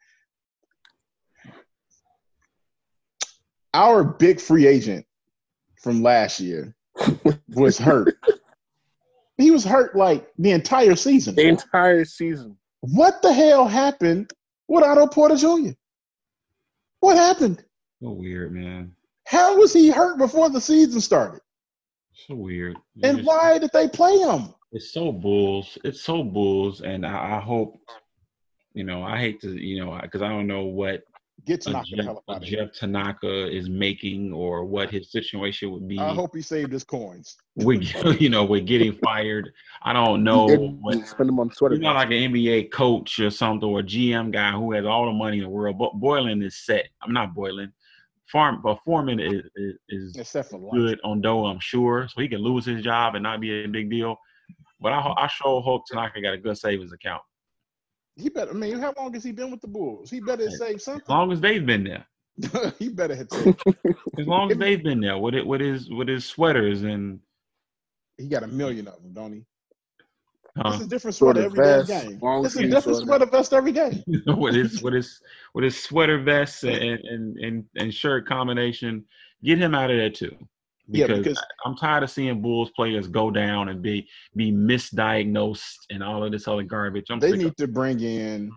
[3.75, 5.05] Our big free agent
[5.83, 6.75] from last year
[7.55, 8.17] was hurt.
[9.37, 11.35] he was hurt like the entire season.
[11.35, 12.57] The entire season.
[12.81, 14.33] What the hell happened
[14.69, 15.71] with Otto Porter Jr.?
[17.01, 17.65] What happened?
[18.03, 18.93] So weird, man.
[19.27, 21.41] How was he hurt before the season started?
[22.29, 22.77] So weird.
[23.03, 24.55] And It's- why did they play him?
[24.73, 25.79] It's so bulls.
[25.85, 27.79] It's so bulls, and I, I hope,
[28.75, 31.05] you know, I hate to, you know, because I don't know what
[31.47, 32.67] Get to a knock the Jeff, hell a out of here.
[32.67, 35.99] Jeff Tanaka is making or what his situation would be.
[35.99, 37.37] I hope he saved his coins.
[37.55, 37.83] with
[38.21, 39.53] you know with getting fired.
[39.83, 41.07] I don't know He didn't what.
[41.07, 41.77] spend them on Twitter.
[41.77, 45.07] He's not like an NBA coach or something or a GM guy who has all
[45.07, 45.79] the money in the world.
[45.79, 46.89] But Boylen is set.
[47.01, 47.73] I'm not Boylen.
[48.27, 49.45] Farm, but Forman is
[49.89, 53.23] is, is for good on dough, I'm sure, so he can lose his job and
[53.23, 54.17] not be a big deal.
[54.81, 57.23] But I, ho- I sure hope Tanaka got a good savings account.
[58.17, 58.51] He better.
[58.51, 60.11] I mean, how long has he been with the Bulls?
[60.11, 61.03] He better save something.
[61.05, 62.07] As long as they've been there,
[62.79, 63.29] he better hit.
[63.31, 63.61] Take.
[64.19, 67.21] as long as they've been there with it, with his with his sweaters and
[68.17, 69.45] He got a million of them, don't he?
[70.65, 72.21] uh, It's a different sweater of every damn vest, game.
[72.23, 73.05] It's a different sweater.
[73.05, 74.03] sweater vest every game.
[74.27, 75.21] with his with his
[75.55, 79.05] with his sweater vest and and, and and shirt combination.
[79.45, 80.35] Get him out of there too.
[80.89, 85.79] Yeah, Because, because I'm tired of seeing Bulls players go down and be be misdiagnosed
[85.91, 87.07] and all of this other garbage.
[87.11, 88.53] I'm they sick of need to bring in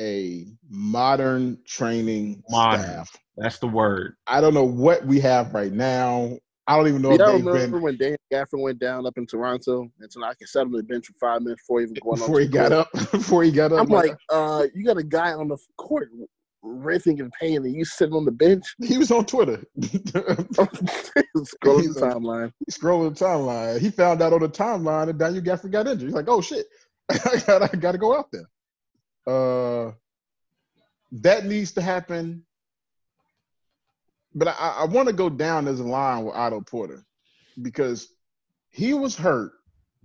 [0.00, 2.80] a modern training Modern.
[2.84, 3.10] staff.
[3.36, 4.14] that's the word.
[4.26, 6.36] I don't know what we have right now.
[6.66, 9.06] I don't even know You if don't they've remember been when Dan Gafford went down
[9.06, 12.22] up in Toronto and Tanaka sat on the bench for five minutes before even going
[12.22, 12.72] on before he got court?
[12.72, 12.92] up.
[13.12, 16.10] Before he got up, I'm like, uh, you got a guy on the court
[16.64, 19.62] riffing and pain, and you sitting on the bench he was on Twitter.
[19.76, 22.52] scrolling He's the timeline.
[22.64, 23.80] He scrolling the timeline.
[23.80, 26.08] He found out on the timeline that Daniel Gafford got injured.
[26.08, 26.66] He's like, oh shit,
[27.10, 28.48] I gotta, I gotta go out there.
[29.26, 29.92] Uh,
[31.12, 32.44] that needs to happen.
[34.34, 37.04] But I, I want to go down this line with Otto Porter
[37.62, 38.08] because
[38.70, 39.52] he was hurt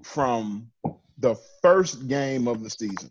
[0.04, 0.70] from
[1.18, 3.10] the first game of the season.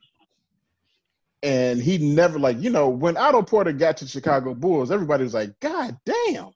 [1.43, 5.35] And he never like, you know, when Otto Porter got to Chicago Bulls, everybody was
[5.35, 6.51] like, God damn,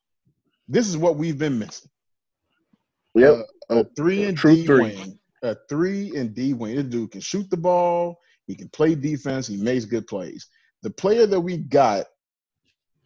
[0.68, 1.90] this is what we've been missing
[3.14, 3.46] Yep.
[3.70, 4.82] Uh, a three and True D three.
[4.82, 5.18] wing.
[5.42, 6.76] A three and D wing.
[6.76, 8.18] This dude can shoot the ball.
[8.46, 9.46] He can play defense.
[9.46, 10.46] He makes good plays.
[10.82, 12.06] The player that we got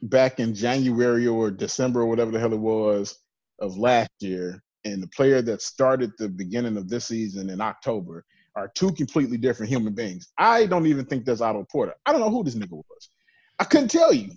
[0.02, 3.18] back in January or December or whatever the hell it was
[3.60, 8.24] of last year, and the player that started the beginning of this season in October
[8.56, 10.32] are two completely different human beings.
[10.38, 11.94] I don't even think that's Otto Porter.
[12.06, 13.10] I don't know who this nigga was.
[13.58, 14.30] I couldn't tell you.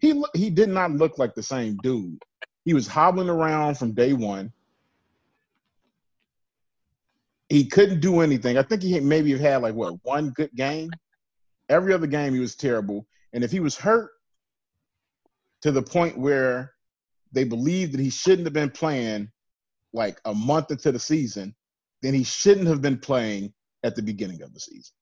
[0.00, 2.20] He he did not look like the same dude.
[2.64, 4.52] He was hobbling around from day one.
[7.48, 8.58] He couldn't do anything.
[8.58, 10.90] I think he maybe had like what one good game.
[11.68, 13.06] Every other game he was terrible.
[13.32, 14.10] And if he was hurt
[15.62, 16.74] to the point where
[17.32, 19.30] they believed that he shouldn't have been playing
[19.92, 21.54] like a month into the season,
[22.04, 24.94] then he shouldn't have been playing at the beginning of the season.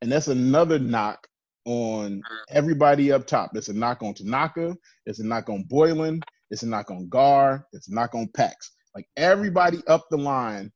[0.00, 1.26] And that's another knock
[1.66, 3.50] on everybody up top.
[3.54, 4.74] It's a knock on Tanaka.
[5.04, 6.22] It's a knock on Boylen.
[6.50, 7.66] It's a knock on Gar.
[7.74, 8.72] It's a knock on Pax.
[8.94, 10.72] Like everybody up the line,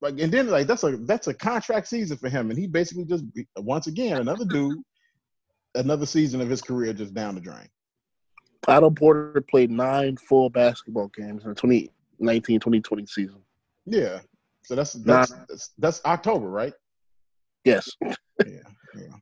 [0.00, 3.04] like and then like that's a that's a contract season for him, and he basically
[3.04, 3.24] just
[3.58, 4.78] once again another dude,
[5.74, 7.68] another season of his career just down the drain.
[8.66, 13.42] Otto Porter played nine full basketball games in the 2019-2020 season.
[13.84, 14.20] Yeah,
[14.68, 16.74] so that's that's, that's that's October, right?
[17.64, 17.88] Yes.
[18.02, 18.12] yeah,
[18.94, 19.14] yeah.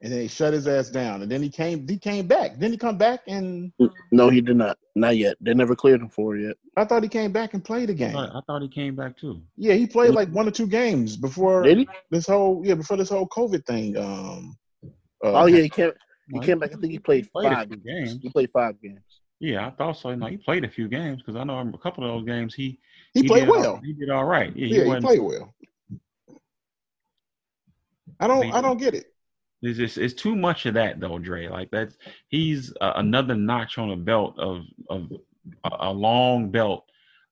[0.00, 1.86] And then he shut his ass down, and then he came.
[1.86, 2.52] He came back.
[2.52, 3.72] Didn't he come back and?
[4.12, 4.78] No, he did not.
[4.94, 5.36] Not yet.
[5.42, 6.56] They never cleared him for it yet.
[6.78, 8.16] I thought he came back and played a game.
[8.16, 9.42] I thought, I thought he came back too.
[9.58, 11.88] Yeah, he played like one or two games before Did he?
[12.10, 13.98] this whole yeah before this whole COVID thing.
[13.98, 14.56] Um.
[15.22, 15.92] uh, Oh yeah, he came.
[16.32, 16.70] He came back.
[16.72, 17.82] I think he played played five games.
[17.84, 18.18] games.
[18.22, 19.00] He played five games.
[19.40, 20.14] Yeah, I thought so.
[20.14, 22.78] No, he played a few games because I know a couple of those games he
[23.22, 23.80] he, played did all- well.
[23.84, 24.54] he did all right.
[24.56, 25.54] Yeah, Yeah, he played well.
[28.18, 28.52] I don't.
[28.52, 29.06] I don't get it.
[29.62, 31.48] It's just it's too much of that though, Dre.
[31.48, 31.96] Like that's
[32.28, 35.10] he's uh, another notch on a belt of of
[35.64, 36.84] a long belt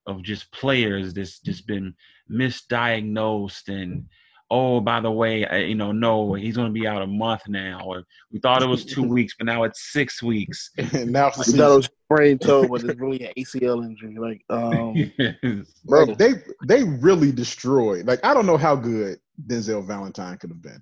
[0.07, 1.93] of just players that's just been
[2.31, 4.05] misdiagnosed and
[4.51, 7.41] oh by the way I, you know no he's going to be out a month
[7.47, 10.69] now or we thought it was two weeks but now it's six weeks.
[10.77, 11.75] And now it's the We thought season.
[11.77, 14.17] was sprained toe, but it's really an ACL injury.
[14.19, 15.81] Like, um, Yes.
[15.85, 16.33] Bro, bro, they
[16.67, 18.05] they really destroyed.
[18.05, 20.81] Like I don't know how good Denzel Valentine could have been.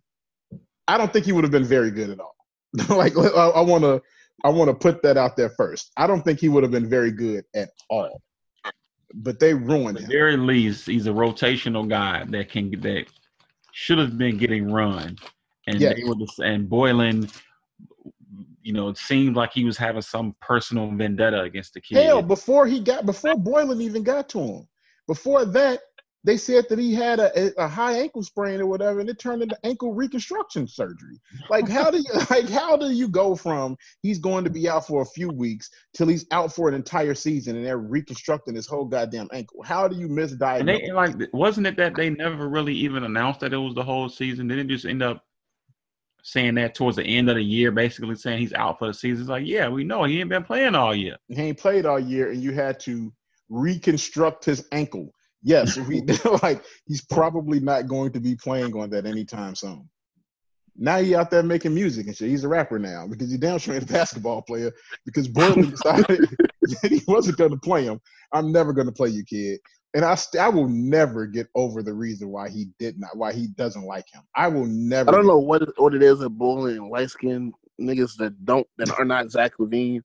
[0.87, 2.35] I don't think he would have been very good at all.
[2.97, 4.01] like I want to
[4.43, 5.91] I want to put that out there first.
[5.95, 8.21] I don't think he would have been very good at all.
[9.15, 13.05] But they ruined At the very least, he's a rotational guy that can get that
[13.73, 15.17] should have been getting run,
[15.67, 15.97] and Yes.
[15.97, 17.29] they were just, and Boylen,
[18.61, 21.97] you know, it seemed like he was having some personal vendetta against the kid.
[21.97, 24.67] Hell, before he got before Boylen even got to him,
[25.07, 25.81] before that,
[26.23, 29.41] they said that he had a, a high ankle sprain or whatever, and it turned
[29.41, 31.19] into ankle reconstruction surgery.
[31.49, 34.87] Like how do you like how do you go from he's going to be out
[34.87, 38.67] for a few weeks till he's out for an entire season and they're reconstructing his
[38.67, 39.63] whole goddamn ankle?
[39.63, 40.59] How do you misdiagnose?
[40.59, 43.83] and they like, wasn't it that they never really even announced that it was the
[43.83, 44.47] whole season?
[44.47, 45.25] Didn't just end up
[46.23, 49.21] saying that towards the end of the year, basically saying he's out for the season?
[49.21, 51.17] It's like, yeah, we know he ain't been playing all year.
[51.27, 53.13] he ain't played all year, and you had to
[53.49, 55.13] reconstruct his ankle.
[55.43, 56.01] Yes, we
[56.41, 59.89] like he's probably not going to be playing on that anytime soon.
[60.75, 62.29] Now he out there making music and shit.
[62.29, 64.71] He's a rapper now because he damn sure ain't a basketball player
[65.05, 66.27] because Boylen decided
[66.61, 67.99] that he wasn't going to play him.
[68.31, 69.59] I'm never going to play you, kid.
[69.95, 73.31] And I, st- I will never get over the reason why he did not, why
[73.31, 74.23] he doesn't like him.
[74.35, 75.09] I will never.
[75.09, 78.65] I don't know what what it is at Boylen and light skinned niggas that don't
[78.77, 80.01] that are not Zach LaVine,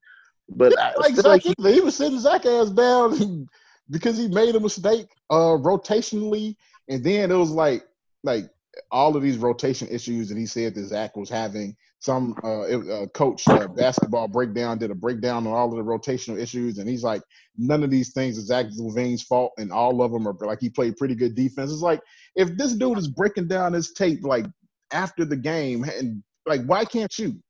[0.50, 3.48] but I like Zach, like he, he was sitting Zach ass down
[3.90, 6.56] because he made a mistake uh rotationally,
[6.88, 7.84] and then it was like
[8.24, 8.50] like
[8.92, 11.76] all of these rotation issues that he said that Zach was having.
[12.00, 15.82] Some uh, it- uh coach uh, basketball breakdown did a breakdown on all of the
[15.90, 17.22] rotational issues, and he's like,
[17.56, 20.70] none of these things is Zach LaVine's fault, and all of them are like he
[20.70, 21.72] played pretty good defense.
[21.72, 22.00] It's like
[22.36, 24.46] if this dude is breaking down his tape like
[24.92, 27.42] after the game, and like why can't you?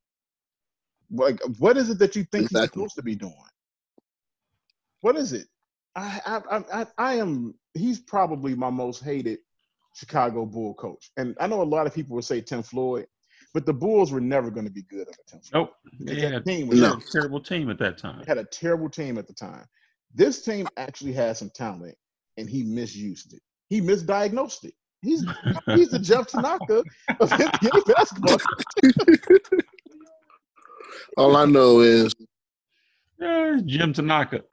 [1.11, 2.83] Like, what is it that you think he's Exactly.
[2.83, 3.35] supposed to be doing?
[5.03, 5.47] What is it?
[5.99, 7.55] I, I, I, I, I am.
[7.75, 9.39] He's probably my most hated
[9.95, 13.07] Chicago Bull coach, and I know a lot of people would say Tim Floyd,
[13.53, 15.69] but the Bulls were never going to be good under Tim Floyd.
[15.69, 15.73] Nope.
[15.99, 16.97] Because They that had, team they was had No.
[16.97, 18.25] a terrible team at that time.
[18.27, 19.65] had a terrible team at the time.
[20.15, 21.97] This team actually had some talent,
[22.37, 23.43] and he misused it.
[23.69, 24.75] He misdiagnosed it.
[25.03, 25.25] He's
[25.75, 26.83] he's the Jeff Tanaka
[27.21, 28.39] of NBA basketball.
[31.17, 32.15] all I know is
[33.19, 34.43] Yeah, Jim Tanaka.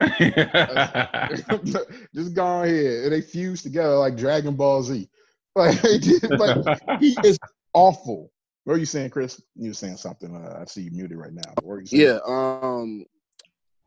[2.14, 5.08] Just go ahead, and they fuse together like Dragon Ball Z.
[5.56, 5.98] Like, they
[6.36, 7.38] like he is
[7.72, 8.30] awful.
[8.64, 9.40] What are you saying, Chris?
[9.54, 10.36] You were saying something.
[10.36, 11.50] Uh, I see you muted right now.
[11.62, 12.02] What are you saying?
[12.02, 13.06] yeah, um,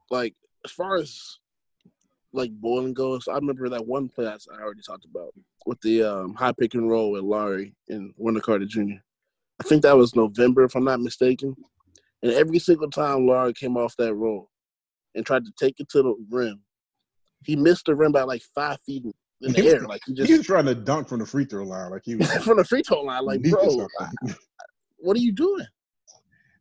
[0.09, 0.33] like
[0.65, 1.37] as far as
[2.33, 5.31] like Boylen goes, I remember that one play I already talked about
[5.67, 8.93] with the um, high pick and roll with Lauri and Wendell Carter Jr.
[9.59, 11.55] I think that was November, if I'm not mistaken.
[12.23, 14.48] And every single time Lauri came off that roll
[15.15, 16.61] and tried to take it to the rim,
[17.45, 19.13] he missed the rim by like five feet in
[19.53, 19.81] the air.
[19.81, 22.31] Like he he was trying to dunk from the free throw line, like he was
[22.43, 23.25] from the free throw line.
[23.25, 23.87] Like, bro,
[24.97, 25.65] what are you doing?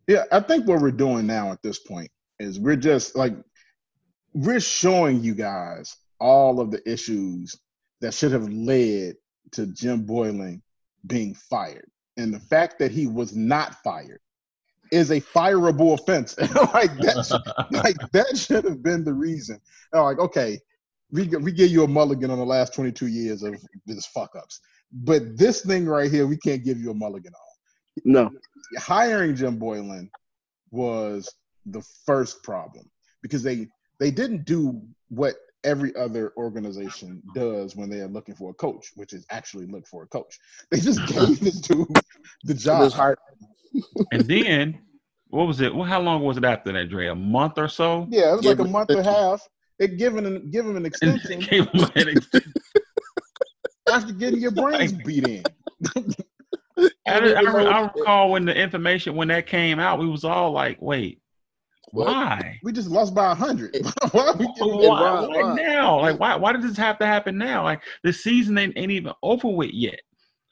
[0.06, 3.34] Yeah, I think what we're doing now at this point is we're just like
[4.32, 7.54] we're showing you guys all of the issues
[8.00, 9.14] that should have led
[9.52, 10.60] to Jim Boylen
[11.06, 11.88] being fired.
[12.16, 14.20] And the fact that he was not fired
[14.92, 16.36] is a fireable offense.
[16.74, 19.60] like that, like that should have been the reason.
[19.92, 20.58] They're like, okay,
[21.10, 24.34] we g- we give you a mulligan on the last 22 years of this fuck
[24.36, 24.60] ups.
[24.92, 28.30] But this thing right here, we can't give you a mulligan on No,
[28.78, 30.08] hiring Jim Boylen
[30.70, 31.32] was
[31.66, 32.90] the first problem
[33.22, 33.68] because they
[34.00, 38.92] they didn't do what every other organization does when they are looking for a coach,
[38.94, 40.38] which is actually look for a coach.
[40.70, 41.86] They just gave this dude
[42.44, 42.82] the It job.
[42.82, 43.18] was hard.
[44.12, 44.78] And then
[45.28, 45.74] what was it?
[45.74, 47.08] Well, how long was it after that, Dre?
[47.08, 48.06] A month or so?
[48.10, 49.46] Yeah, it was like a month and a half.
[49.78, 52.52] It given an, give him an extension they gave him an extension.
[53.88, 55.44] after getting your brains beat in.
[56.76, 60.80] I, I, I recall when the information when that came out, we was all like,
[60.80, 61.20] "Wait,
[61.92, 62.06] What?
[62.06, 62.58] why?
[62.62, 63.74] We just lost by a hundred.
[64.12, 65.54] Why are we giving Why, why- why why?
[65.54, 66.00] now?
[66.00, 66.36] Like, why?
[66.36, 67.64] Why did this have to happen now?
[67.64, 70.00] Like, the season ain't, ain't even over with yet.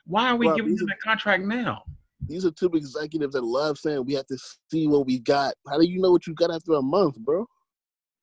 [0.06, 1.82] Why are we Bro, giving them a the contract now?
[2.28, 4.38] These are two executives that love saying we have to
[4.70, 5.54] see what we got.
[5.68, 7.46] How do you know what you got after a month, bro?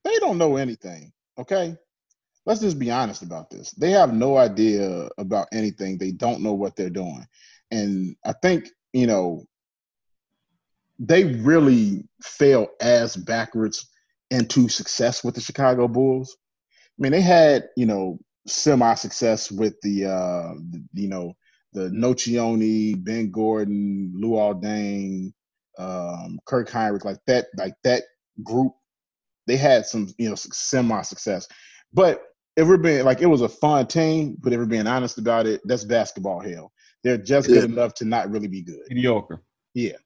[0.04, 1.12] they don't know anything.
[1.38, 1.76] Okay.
[2.46, 3.72] Let's just be honest about this.
[3.72, 5.98] They have no idea about anything.
[5.98, 7.26] They don't know what they're doing.
[7.72, 9.46] And I think, you know,
[11.00, 13.90] they really fell ass backwards
[14.32, 16.38] into success with the Chicago Bulls.
[16.72, 20.54] I mean, they had, you know, semi success with the uh
[20.94, 21.34] you know,
[21.74, 25.34] the Nocioni, Ben Gordon, Luol Deng,
[25.80, 28.04] um, Kirk Hinrich, like that, like that
[28.44, 28.74] group
[29.48, 31.48] they had some you know semi success.
[31.94, 32.22] But
[32.56, 35.48] if we're being like it was a fun team, but if we're being honest about
[35.48, 36.72] it, that's basketball hell.
[37.04, 37.76] They're just good Yeah.
[37.76, 38.82] enough to not really be good.
[38.90, 39.42] Mediocre.
[39.74, 39.98] Yeah.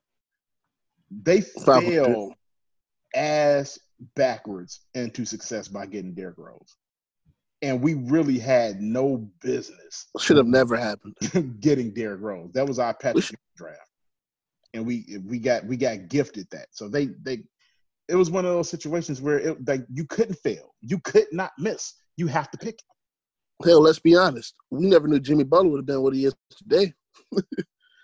[1.10, 2.34] They fell
[3.16, 3.80] ass
[4.16, 6.76] backwards into success by getting Derrick Rose.
[7.64, 11.16] And we really had no business Should have never happened.
[11.60, 12.52] getting Derrick Rose.
[12.54, 13.80] That was our Patrick should- draft.
[14.74, 16.68] And we we got we got gifted that.
[16.72, 17.40] So they they
[18.10, 20.76] it was one of those situations where it like you couldn't fail.
[20.82, 21.94] You could not miss.
[22.18, 22.78] You have to pick.
[23.66, 24.54] Hell, let's be honest.
[24.70, 26.94] We never knew Jimmy Butler would have been what he is today.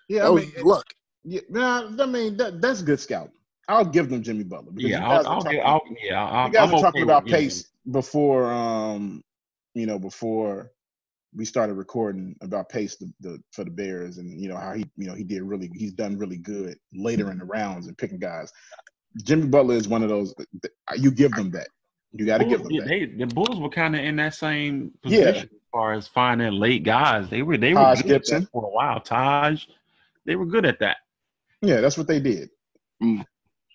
[0.10, 0.86] Yeah, That I was mean, it- luck.
[1.24, 3.32] Yeah, nah, I mean that, that's good scouting.
[3.68, 4.74] I'll give them Jimmy Butler.
[4.76, 7.26] Yeah, I'll, are I'll, talking- I'll yeah, I'll, you guys I'm were talking okay about
[7.26, 9.24] pace before um
[9.74, 10.72] you know before
[11.36, 14.86] we started recording about pace the, the for the bears and you know how he
[14.98, 18.20] you know he did really he's done really good later in the rounds and picking
[18.20, 18.52] guys
[19.24, 20.34] jimmy butler is one of those
[20.98, 21.68] you give them that
[22.14, 24.36] you got to give them yeah, that they, the Bulls were kind of in that
[24.36, 25.32] same Yeah.
[25.32, 27.28] position as far as finding late guys.
[27.30, 28.48] They were they were Taj good Gibson.
[28.52, 29.00] for a while.
[29.00, 29.66] Taj,
[30.26, 30.98] they were good at that.
[31.64, 32.50] Yeah that's what they did
[33.02, 33.26] Mm.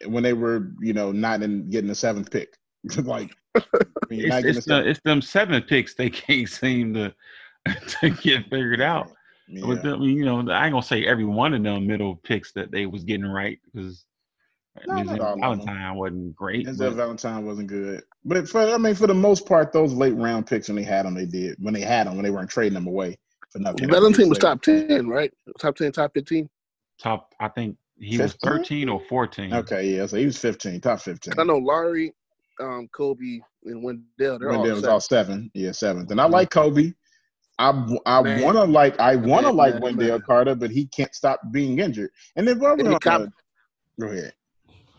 [0.07, 2.57] when they were you know not in getting the seventh pick
[3.05, 3.35] like
[4.11, 7.13] It's, it's, the the, it's them seven picks they can't seem to
[8.01, 9.11] to get figured out.
[9.49, 9.67] yeah.
[9.67, 12.15] But the, I mean, you know, I ain't gonna say every one of them middle
[12.17, 14.05] picks that they was getting right because
[14.87, 15.37] No, not all.
[15.39, 16.67] Valentine wasn't great.
[16.67, 20.15] Denzel but- Valentine wasn't good, but for I mean, for the most part, those late
[20.15, 22.49] round picks when they had them, they did when they had them when they weren't
[22.51, 23.19] trading them away
[23.51, 23.91] for nothing.
[23.91, 25.33] Valentine was top ten, right?
[25.59, 26.49] Top ten, top fifteen.
[27.03, 29.53] Top, I think he was thirteen or fourteen.
[29.53, 31.35] Okay, yeah, so he was fifteen, top fifteen.
[31.39, 32.13] I know Lauri,
[32.61, 34.39] um, Kobe, and Wendell.
[34.39, 34.91] They're Wendell all was set.
[34.91, 36.93] all seven, yeah, seventh, and I like Kobe.
[37.59, 37.71] I
[38.07, 38.43] I Man.
[38.43, 40.23] want to like I want to Man, like man, Wendell man.
[40.23, 42.11] Carter, but he can't stop being injured.
[42.37, 43.29] And then while And we're he on cop-
[44.01, 44.33] go ahead.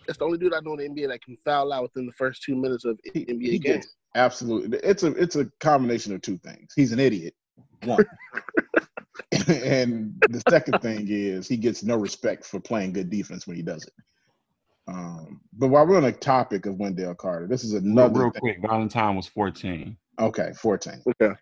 [0.07, 2.11] That's the only dude I know in the NBA that can foul out within the
[2.13, 3.75] first two minutes of He, NBA he game.
[3.75, 4.77] gets absolutely.
[4.83, 6.73] It's a it's a combination of two things.
[6.75, 7.33] He's an idiot.
[7.83, 8.03] One.
[9.47, 13.61] and the second thing is he gets no respect for playing good defense when he
[13.61, 13.93] does it.
[14.87, 18.31] Um, but while we're on the topic of Wendell Carter, this is Real, another real
[18.31, 18.41] thing.
[18.41, 19.97] quick, Valentine was fourteen.
[20.19, 21.01] Okay, 14.
[21.21, 21.33] Okay.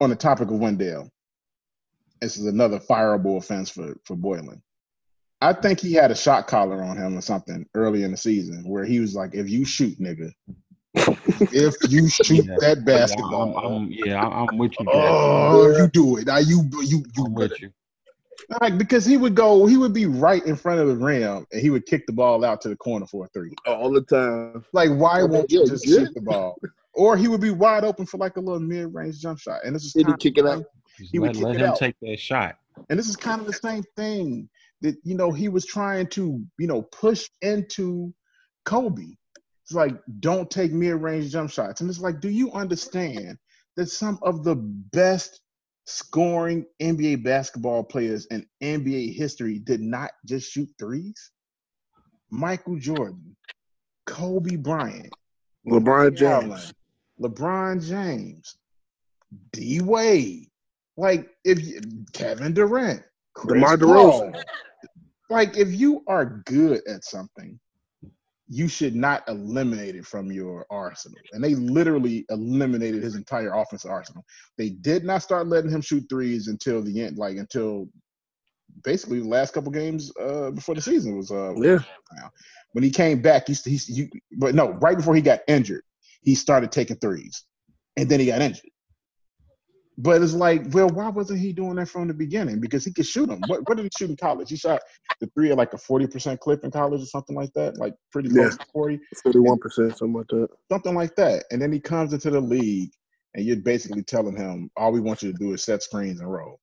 [0.00, 1.10] On the topic of Wendell,
[2.20, 4.60] this is another fireable offense for, for Boylen.
[5.40, 8.66] I think he had a shot collar on him or something early in the season
[8.66, 10.32] where he was like, if you shoot, nigga,
[10.96, 12.56] if you shoot Yeah.
[12.58, 14.86] that Yeah, basketball, I'm, I'm, yeah, I'm, I'm with you.
[14.86, 14.94] Jack.
[14.94, 16.26] oh, you do it.
[16.26, 17.70] Now you you you I'm with you.
[18.60, 21.60] Like because he would go, he would be right in front of the rim, and
[21.60, 23.54] he would kick the ball out to the corner for a three.
[23.66, 24.64] All the time.
[24.72, 25.98] Like, why Yeah, won't you yeah, just yeah.
[25.98, 26.58] shoot the ball?
[26.94, 29.84] Or he would be wide open for like a little mid-range jump shot, and this
[29.84, 30.64] is he kind kick it out?
[30.98, 31.78] Just He would let, kick let it him out.
[31.78, 32.56] take that shot.
[32.90, 34.48] and this is kind of the same thing
[34.82, 38.12] that you know he was trying to you know push into
[38.64, 39.16] Kobe.
[39.64, 43.38] It's like don't take mid-range jump shots, and it's like, do you understand
[43.76, 45.40] that some of the best
[45.86, 51.30] scoring NBA basketball players in NBA history did not just shoot threes?
[52.30, 53.36] Michael Jordan,
[54.06, 55.12] Kobe Bryant,
[55.66, 56.74] LeBron James.
[57.20, 58.56] LeBron James,
[59.52, 60.48] D Wade,
[60.96, 61.80] like if you,
[62.12, 63.02] Kevin Durant,
[63.34, 64.32] Chris DeMar Paul.
[64.32, 64.42] DeRozan.
[65.30, 67.58] Like if you are good at something,
[68.48, 71.18] you should not eliminate it from your arsenal.
[71.32, 74.24] And they literally eliminated his entire offensive arsenal.
[74.58, 77.88] They did not start letting him shoot threes until the end, like until
[78.82, 81.78] basically the last couple games uh, before the season was uh, Yeah.
[82.72, 85.82] when he came back, he, he, he but no, right before he got injured,
[86.22, 87.44] he started taking threes,
[87.96, 88.70] and then he got injured.
[89.96, 92.60] But it's like, well, why wasn't he doing that from the beginning?
[92.60, 93.44] Because he could shoot them.
[93.46, 94.50] What, what did he shoot in college?
[94.50, 94.80] He shot
[95.20, 97.94] the three at like a forty percent clip in college or something like that, like
[98.10, 98.64] pretty close Yeah.
[98.64, 100.48] to forty, Forty-one percent, something like that.
[100.70, 101.44] something like that.
[101.50, 102.90] And then he comes into the league,
[103.34, 106.30] and you're basically telling him all we want you to do is set screens and
[106.32, 106.58] roll.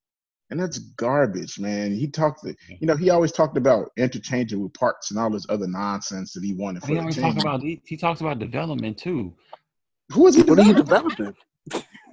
[0.50, 1.92] And that's garbage, man.
[1.92, 5.66] He talked, you know, he always talked about interchanging with parts and all this other
[5.66, 7.24] nonsense that he wanted for He the always team.
[7.24, 9.34] talk about he, he talks about development too.
[10.10, 11.32] Who is he What are you developing?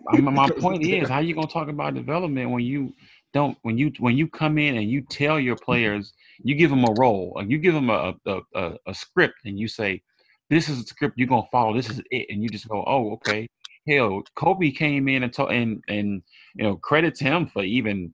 [0.09, 2.93] I mean, my point is, how you gonna talk about development when you
[3.33, 6.83] don't when you when you come in and you tell your players, you give them
[6.83, 10.01] a role, or you give them a a, a, a script, and you say,
[10.49, 11.75] "This is the script you're gonna follow.
[11.75, 13.47] This is it," and you just go, "Oh, okay."
[13.87, 16.23] Hell, Kobe came in and told and and
[16.55, 18.11] you know credits him for even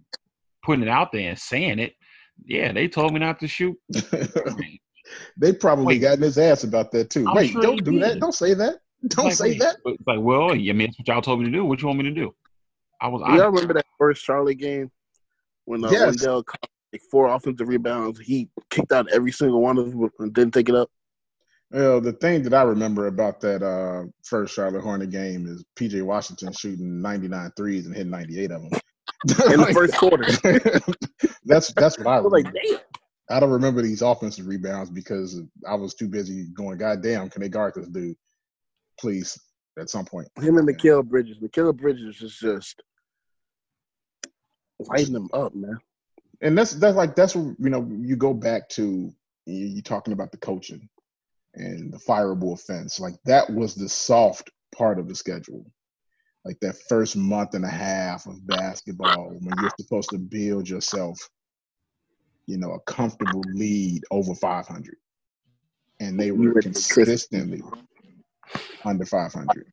[0.64, 1.94] putting it out there and saying it.
[2.46, 3.78] Yeah, they told me not to shoot.
[5.38, 6.02] they probably Wait.
[6.02, 7.26] got in his ass about that too.
[7.28, 8.20] I'm Wait, sure don't do that.
[8.20, 8.80] Don't say that.
[9.08, 9.78] Don't Like, say wait, that.
[9.86, 11.66] It's like, well, I mean, that's what y'all told me to do.
[11.66, 12.34] What you want me to do?
[13.02, 14.90] I was, Y'all remember that first Charlotte game
[15.66, 16.06] when uh, Yes.
[16.08, 18.20] Wendell caught like four offensive rebounds?
[18.20, 20.90] He kicked out every single one of them and didn't take it up.
[21.72, 26.02] Well, the thing that I remember about that uh, first Charlotte Hornet game is PJ
[26.04, 28.70] Washington shooting 99 threes and hitting 98 of them.
[29.52, 30.26] In the first quarter.
[31.46, 32.50] that's that's what I I was remember.
[32.54, 32.80] like, damn.
[33.30, 37.42] I don't remember these offensive rebounds because I was too busy going, God damn, can
[37.42, 38.16] they guard this dude?
[39.00, 39.40] Please,
[39.80, 40.28] at some point.
[40.40, 41.38] Him and Mikal Bridges.
[41.38, 42.82] Mikal Bridges is just
[44.80, 45.78] lighting them up, man.
[46.42, 49.14] and that's that's like that's you know you go back to
[49.46, 50.88] you, talking about the coaching
[51.56, 55.66] and the fireable offense like that was the soft part of the schedule
[56.44, 61.18] like that first month and a half of basketball when you're supposed to build yourself
[62.48, 64.96] you know a comfortable lead over 500
[66.02, 67.62] and they were consistently
[68.84, 69.72] under 500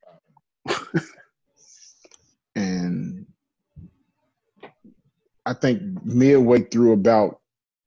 [2.54, 3.26] and
[5.44, 7.40] I think midway through about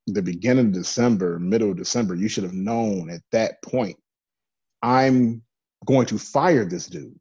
[0.07, 3.97] the beginning of December, middle of December, you should have known at that point,
[4.81, 5.41] I'm
[5.85, 7.19] going to fire this dude.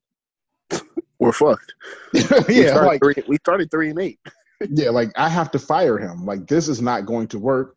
[1.18, 1.74] We're fucked.
[2.48, 4.18] We yeah, started like three, we started three and eight.
[4.68, 6.24] yeah, like I have to fire him.
[6.24, 7.76] Like this is not going to work.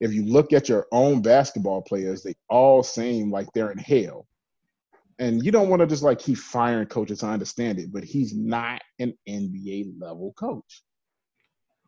[0.00, 4.27] If you look at your own basketball players, they all seem like they're in hell.
[5.18, 7.22] And you don't want to just like keep firing coaches.
[7.22, 10.82] I understand it, but he's not an NBA level coach.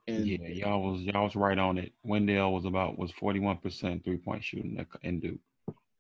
[0.09, 1.93] And yeah, y'all was y'all was right on it.
[2.03, 5.39] Wendell was about was forty one percent three point shooting in Duke.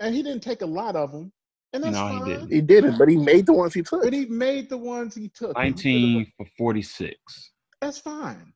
[0.00, 1.32] and he didn't take a lot of them,
[1.72, 2.50] and that's No, he didn't.
[2.50, 4.02] He didn't, but he made the ones he took.
[4.02, 5.56] But he made the ones he took.
[5.56, 7.52] Nineteen for forty six.
[7.80, 8.52] That's fine.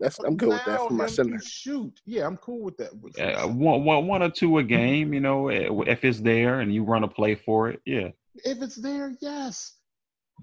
[0.00, 1.38] That's I'm good with that for my center.
[1.46, 2.00] Shoot.
[2.06, 2.96] Yeah, I'm cool with that.
[2.96, 6.60] With Uh, one, one, one or two a game, you know, eh, if it's there
[6.60, 8.08] and you run a play for it, yeah.
[8.36, 9.74] if it's there, yes.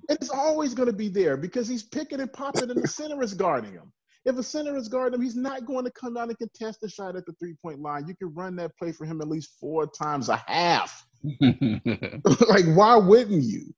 [0.09, 3.33] It's always going to be there because he's picking and popping, and the center is
[3.33, 3.91] guarding him.
[4.25, 6.89] If a center is guarding him, he's not going to come down and contest the
[6.89, 8.07] shot at the three point line.
[8.07, 11.07] You can run that play for him at least four times a half.
[11.41, 13.73] like, why wouldn't you?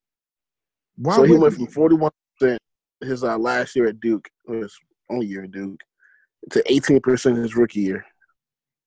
[0.98, 2.60] Why so he wouldn't went from 41 percent
[3.02, 4.76] his uh, last year at Duke, his
[5.10, 5.82] only year at Duke,
[6.52, 8.06] to 18 percent his rookie year.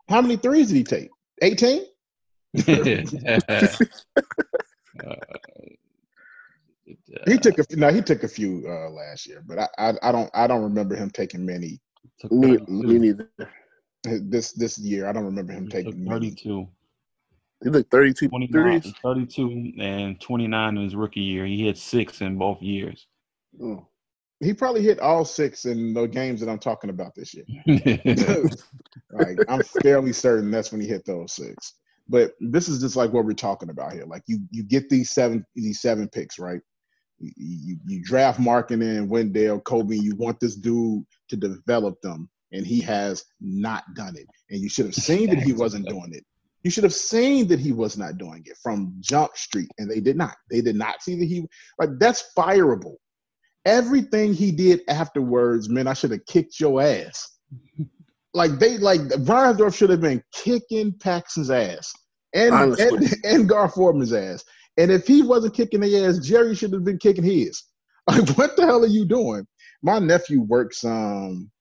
[0.09, 1.11] How many threes did he take?
[1.43, 1.85] 18?
[2.67, 3.69] Uh,
[7.27, 7.93] He took a no.
[7.93, 10.95] He took a few uh, last year, but I, I I don't I don't remember
[10.97, 11.81] him taking many
[12.31, 13.29] Me, me neither.
[14.05, 15.09] this this year.
[15.09, 16.31] I don't remember him He took taking many.
[16.31, 16.69] 32.
[17.65, 18.95] He took 32 29, threes.
[19.03, 21.47] 32 and 29 in his rookie year.
[21.47, 23.07] He had six in both years.
[23.63, 23.87] Oh.
[24.43, 27.45] He probably hit all six in the games that I'm talking about this year.
[29.13, 31.75] like I'm fairly certain that's when he hit those six.
[32.09, 34.05] But this is just like what we're talking about here.
[34.05, 36.61] Like you you get these seven these seven picks, right?
[37.21, 39.95] You, you, you draft Markkanen, and Wendell, Kobe.
[39.95, 44.27] You want this dude to develop them, and he has not done it.
[44.51, 46.25] And you should have seen that he wasn't doing it.
[46.65, 50.01] You should have seen that he was not doing it from Jump Street, and they
[50.01, 50.35] did not.
[50.51, 51.47] They did not see that he
[51.79, 52.97] like that's fireable.
[53.65, 57.39] Everything he did afterwards, man, I should have kicked your ass.
[58.35, 61.93] Like they like Reinsdorf should have been kicking Paxson's ass
[62.35, 63.07] and Honestly.
[63.07, 64.43] and, and Gar Forman's ass.
[64.79, 67.63] And if he wasn't kicking the ass, Jerry should have been kicking his.
[68.11, 69.47] Like, what the hell are you doing?
[69.81, 71.53] My nephew works um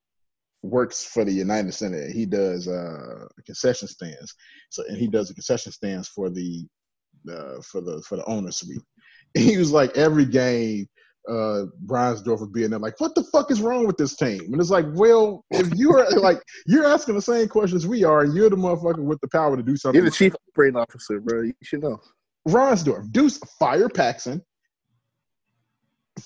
[0.63, 2.09] works for the United Center.
[2.09, 4.33] He does uh concession stands.
[4.71, 6.65] So and he does the concession stands for the
[7.31, 8.81] uh for the for the owner suite.
[9.35, 10.87] And He was like every game
[11.27, 14.41] uh Reinsdorf would be in there like, what the fuck is wrong with this team?
[14.51, 18.33] And it's like, well, if you're like you're asking the same questions we are, and
[18.33, 20.01] you're the motherfucker with the power to do something.
[20.01, 21.43] You're the chief operating officer, bro.
[21.43, 21.99] You should know.
[22.47, 24.41] Reinsdorf, Deuce, fire Paxson,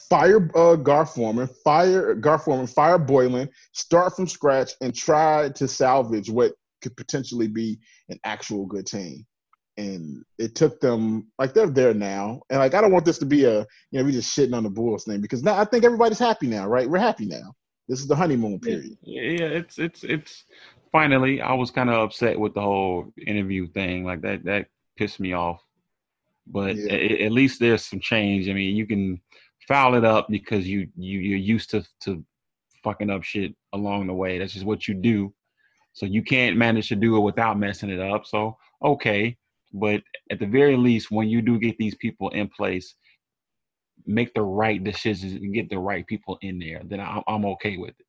[0.09, 5.67] fire uh, Gar Forman, fire Gar Forman, fire Boylen, start from scratch, and try to
[5.67, 7.79] salvage what could potentially be
[8.09, 9.25] an actual good team.
[9.77, 13.25] And it took them like they're there now, and like I don't want this to
[13.25, 13.59] be a
[13.91, 16.47] you know we just shitting on the Bulls thing because now I think everybody's happy
[16.47, 16.89] now, right?
[16.89, 17.53] We're happy now.
[17.89, 18.97] This is the honeymoon period.
[19.01, 20.45] Yeah, yeah, it's it's it's
[20.93, 24.05] finally I was kind of upset with the whole interview thing.
[24.05, 25.61] Like that that pissed me off.
[26.47, 26.93] But Yeah.
[26.93, 28.47] a- at least there's some change.
[28.47, 29.19] I mean, you can
[29.67, 32.23] foul it up because you you you're used to to
[32.81, 34.37] fucking up shit along the way.
[34.39, 35.33] That's just what you do.
[35.91, 38.25] So you can't manage to do it without messing it up.
[38.25, 39.37] So okay,
[39.75, 40.01] but
[40.31, 42.95] at the very least, when you do get these people in place,
[44.05, 46.81] make the right decisions and get the right people in there.
[46.85, 48.05] Then I'm I'm okay with it.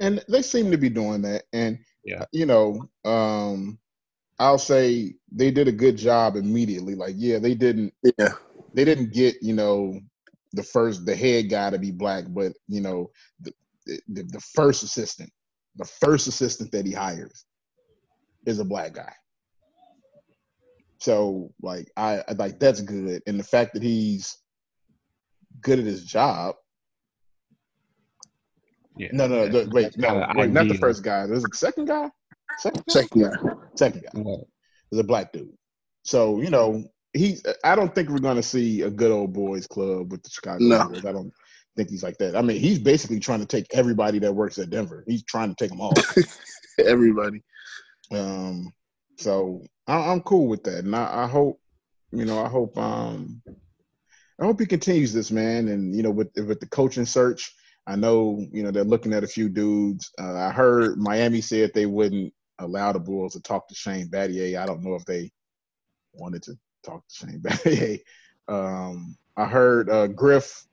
[0.00, 1.44] and they seem to be doing that.
[1.52, 2.24] And Yeah.
[2.32, 3.78] you know, um,
[4.38, 6.94] I'll say they did a good job immediately.
[6.94, 8.34] Like, yeah, they didn't Yeah.
[8.74, 10.00] they didn't get you know
[10.52, 13.10] the first the head guy to be black, but you know
[13.40, 13.52] the
[14.08, 15.30] the, the first assistant,
[15.76, 17.44] the first assistant that he hires
[18.46, 19.12] is a black guy.
[21.00, 24.36] So like I, I like that's good, and the fact that he's
[25.62, 26.54] good at his job.
[28.96, 29.08] Yeah.
[29.12, 29.44] No, no, no.
[29.46, 31.26] That's- the- wait, no, kinda wait, not the first guy.
[31.26, 32.10] There's a second guy.
[32.58, 32.92] Second, guy?
[32.92, 33.52] Second guy.
[33.76, 34.20] second guy.
[34.20, 34.40] What?
[34.90, 35.52] There's a black dude.
[36.04, 36.84] So you know,
[37.14, 37.42] he's.
[37.64, 40.88] I don't think we're gonna see a good old boys club with the Chicago No.
[40.88, 41.04] Bulls.
[41.06, 41.32] I don't
[41.76, 42.36] think he's like that.
[42.36, 45.04] I mean, he's basically trying to take everybody that works at Denver.
[45.06, 45.94] He's trying to take them all.
[46.84, 47.42] Everybody.
[48.12, 48.72] um,
[49.20, 51.60] so I, I'm cool with that, and I, I hope,
[52.10, 53.42] you know, I hope, um,
[54.40, 55.68] I hope he continues this, man.
[55.68, 57.54] And you know, with with the coaching search,
[57.86, 60.10] I know you know they're looking at a few dudes.
[60.18, 64.58] Uh, I heard Miami said they wouldn't allow the Bulls to talk to Shane Battier.
[64.58, 65.30] I don't know if they
[66.14, 68.00] wanted to talk to Shane Battier.
[68.48, 70.64] Um, I heard uh, Griff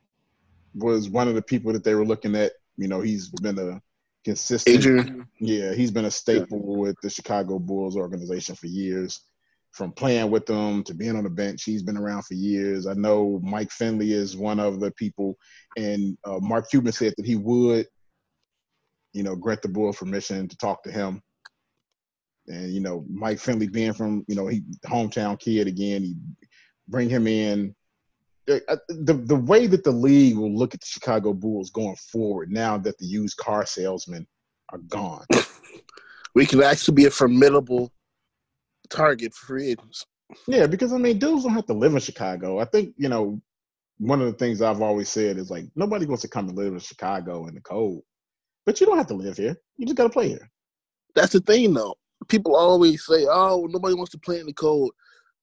[0.73, 2.53] was one of the people that they were looking at.
[2.77, 3.81] You know, he's been a
[4.27, 4.75] consistent.
[4.75, 5.27] Adrian.
[5.39, 9.21] Yeah, he's been a staple with the Chicago Bulls organization for years.
[9.71, 12.87] From playing with them to being on the bench, he's been around for years.
[12.87, 15.37] I know Mike Finley is one of the people,
[15.77, 17.85] and uh, Mark Cuban said that he would,
[19.13, 21.21] you know, grant the Bulls permission to talk to him.
[22.47, 26.15] And you know, Mike Finley being from you know he hometown kid again, he
[26.89, 27.73] bring him in.
[28.47, 32.49] The, the the way that the league will look at the Chicago Bulls going forward
[32.49, 34.25] now that the used car salesmen
[34.69, 35.25] are gone.
[36.37, 37.91] We can actually be a formidable
[38.91, 40.05] target for free agents.
[40.45, 42.59] Yeah, because I mean, dudes don't have to live in Chicago.
[42.59, 43.41] I think you know
[43.97, 46.73] one of the things I've always said is like nobody wants to come and live
[46.73, 48.03] in Chicago in the cold,
[48.67, 49.57] but you don't have to live here.
[49.77, 50.47] You just got to play here.
[51.15, 51.95] That's the thing, though.
[52.27, 54.91] People always say, "Oh, nobody wants to play in the cold."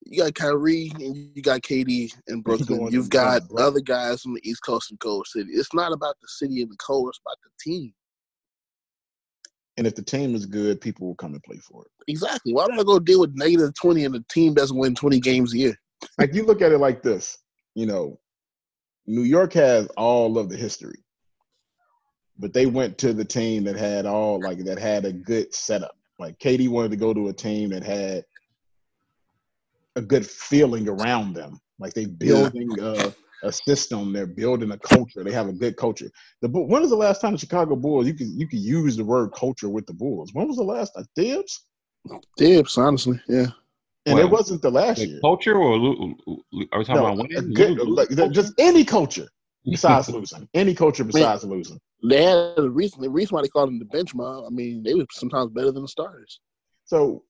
[0.06, 2.88] You got Kyrie and you got KD in Brooklyn.
[2.92, 5.50] You've got other guys from the East Coast and Cold City.
[5.52, 7.08] It's not about the city and the cold.
[7.08, 7.92] It's about the team.
[9.76, 11.90] And if the team is good, people will come and play for it.
[12.06, 12.52] Exactly.
[12.52, 15.54] Why don't I go deal with negative twenty and a team doesn't win twenty games
[15.54, 15.80] a year?
[16.18, 17.38] Like you look at it like this,
[17.74, 18.20] you know,
[19.06, 21.02] New York has all of the history,
[22.38, 25.96] but they went to the team that had all like that had a good setup.
[26.18, 28.24] Like KD wanted to go to a team that had
[29.96, 31.58] a good feeling around them.
[31.78, 35.22] Like they're building a, a system, they're building a culture.
[35.24, 36.10] They have a good culture.
[36.42, 38.96] The Bull- when was the last time the Chicago Bulls you could you could use
[38.96, 40.30] the word culture with the Bulls?
[40.32, 41.06] When was the last time?
[41.16, 41.64] Thibs?
[42.38, 43.46] Thibs, honestly, yeah.
[44.06, 45.20] And it wasn't the last Like year.
[45.22, 46.42] culture or lo- lo-
[46.72, 47.54] are we talking No, about a winning?
[47.54, 49.28] good- like, just any culture
[49.64, 50.46] besides losing.
[50.52, 51.80] Any culture besides losing.
[52.06, 53.00] They had a reason.
[53.00, 54.44] The reason why they called them the bench mob.
[54.46, 56.38] I mean, they were sometimes better than the starters.
[56.84, 57.24] So,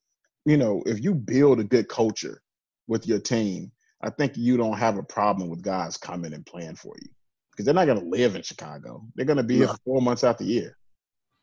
[0.47, 2.41] you know, if you build a good culture
[2.87, 3.72] with your team,
[4.03, 7.09] I think you don't have a problem with guys coming and playing for you
[7.51, 9.05] because they're not going to live in Chicago.
[9.14, 9.72] They're going to be here No.
[9.72, 10.76] for four months out the year,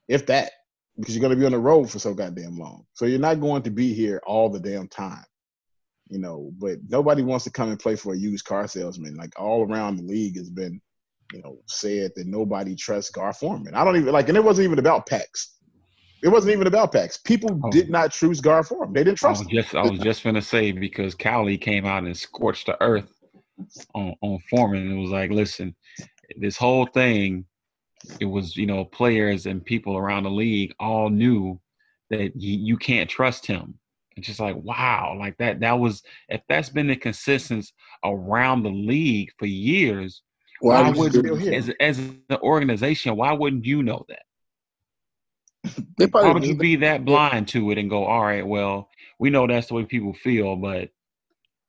[0.07, 0.51] if that,
[0.97, 2.85] because you're going to be on the road for so goddamn long.
[2.93, 5.23] So you're not going to be here all the damn time,
[6.09, 6.51] you know.
[6.59, 9.15] But nobody wants to come and play for a used car salesman.
[9.15, 10.81] Like all around the league has been,
[11.33, 13.73] you know, said that nobody trusts Gar Forman.
[13.73, 15.55] I don't even like, and it wasn't even about Pax.
[16.23, 17.17] It wasn't even about Pax.
[17.17, 17.69] People Oh.
[17.71, 18.93] did not choose Gar Forman.
[18.93, 19.61] They didn't I trust was him.
[19.61, 23.11] just I was just gonna say because Cowley came out and scorched the earth
[23.95, 25.75] on on Forman and was like, listen,
[26.37, 27.45] this whole thing,
[28.19, 31.59] it was you know players and people around the league all knew
[32.09, 33.75] that you, you can't trust him.
[34.17, 37.71] It's just like wow, like that that was if that's been the consistency
[38.03, 40.21] around the league for years.
[40.59, 41.15] Why Why would
[41.53, 44.21] as as an organization, why wouldn't you know that?
[45.97, 48.89] They Why probably would you be that blind to it and go, all right, well,
[49.19, 50.89] we know that's the way people feel, but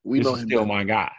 [0.05, 0.69] We this know is still better.
[0.73, 1.13] my guy.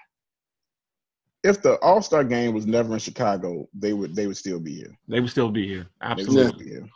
[1.43, 4.75] If the All Star game was never in Chicago, they would they would still be
[4.75, 4.97] here.
[5.07, 5.87] They would still be here.
[6.01, 6.47] They would Absolutely.
[6.47, 6.89] still be here.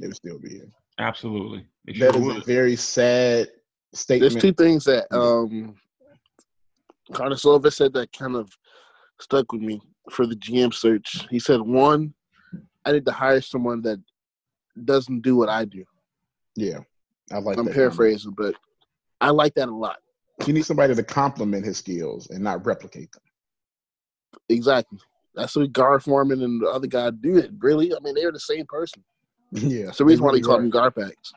[0.00, 0.68] They would still be here.
[0.98, 1.66] Absolutely.
[1.86, 3.48] They That sure is a very sad
[3.92, 4.32] statement.
[4.32, 5.74] There's two things that um
[7.12, 8.56] Karnisovas said that kind of
[9.20, 11.26] stuck with me for the GM search.
[11.28, 12.14] He said one,
[12.84, 14.00] I need to hire someone that
[14.84, 15.84] doesn't do what I do.
[16.56, 16.80] Yeah,
[17.32, 17.58] I like.
[17.58, 18.54] I'm that paraphrasing, but
[19.20, 19.98] I like that a lot.
[20.38, 20.48] comment.
[20.48, 23.22] You need somebody to complement his skills and not replicate them.
[24.48, 24.98] Exactly.
[25.34, 27.50] That's what Gar Forman and the other guy do it.
[27.58, 29.04] Really, I mean, they're the same person.
[29.52, 30.92] Yeah, That's the reason why they call them Gar.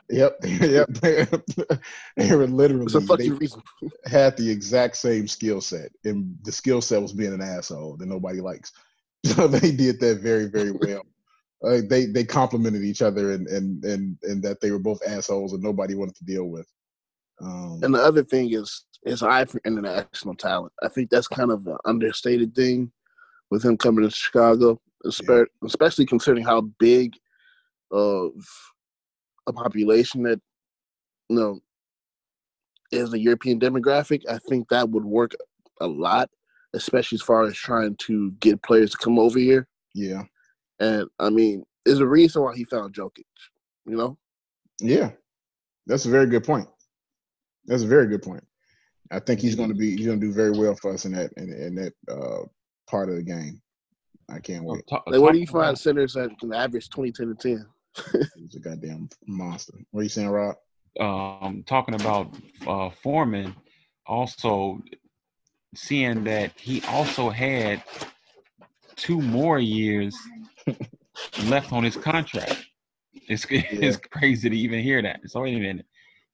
[0.09, 0.87] Yep, yep.
[1.01, 3.61] they were literally It's a fucking reason.
[4.05, 8.05] had the exact same skill set, and the skill set was being an asshole that
[8.07, 8.71] nobody likes.
[9.25, 11.03] So they did that very, very well.
[11.63, 15.53] Uh, they they complemented each other, and and and and that they were both assholes,
[15.53, 16.67] and nobody wanted to deal with.
[17.41, 20.73] Um, And the other thing is his eye for international talent.
[20.81, 22.91] I think that's kind of an understated thing
[23.49, 27.13] with him coming to Chicago, espe- especially considering how big
[27.91, 28.31] of
[29.47, 30.41] a population that
[31.29, 31.59] you know
[32.91, 34.21] is the European demographic.
[34.29, 35.33] I think that would work
[35.81, 36.29] a lot,
[36.73, 39.67] especially as far as trying to get players to come over here.
[39.93, 40.23] yeah,
[40.79, 43.25] And I mean, there's a reason why he found Jokic.
[43.85, 44.17] You know,
[44.79, 45.11] yeah,
[45.85, 46.67] that's a very good point.
[47.65, 48.43] That's a very good point.
[49.11, 51.13] I think he's going to be he's going to do very well for us in
[51.13, 52.45] that in, in that uh,
[52.87, 53.61] part of the game.
[54.29, 54.87] I can't wait.
[54.89, 57.65] Talk- like where do you find centers that can average 20, to 10?
[58.35, 59.73] He's a goddamn monster.
[59.91, 60.55] What are you saying, Rob?
[60.99, 62.35] um, talking about
[62.67, 63.55] uh, Forman,
[64.05, 64.81] also
[65.75, 67.83] seeing that he also had
[68.95, 70.15] two more years
[71.45, 72.65] left on his contract.
[73.27, 75.21] It's it's crazy to even hear that.
[75.27, 75.85] So wait a minute,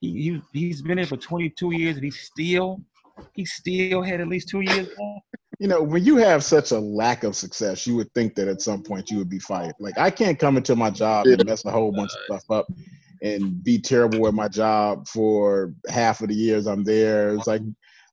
[0.01, 2.82] he, he he's been in for 22 years and he still
[3.34, 5.25] he still had at least two years left.
[5.59, 8.61] You know, when you have such a lack of success, you would think that at
[8.61, 9.75] some point you would be fired.
[9.80, 12.67] Like I can't come into my job and mess a whole bunch of stuff up
[13.21, 17.34] and be terrible at my job for half of the years I'm there.
[17.36, 17.61] It's like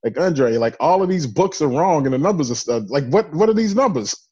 [0.03, 2.83] like Andre, like all of these books are wrong and the numbers are stuff.
[2.87, 4.27] Like what what are these numbers?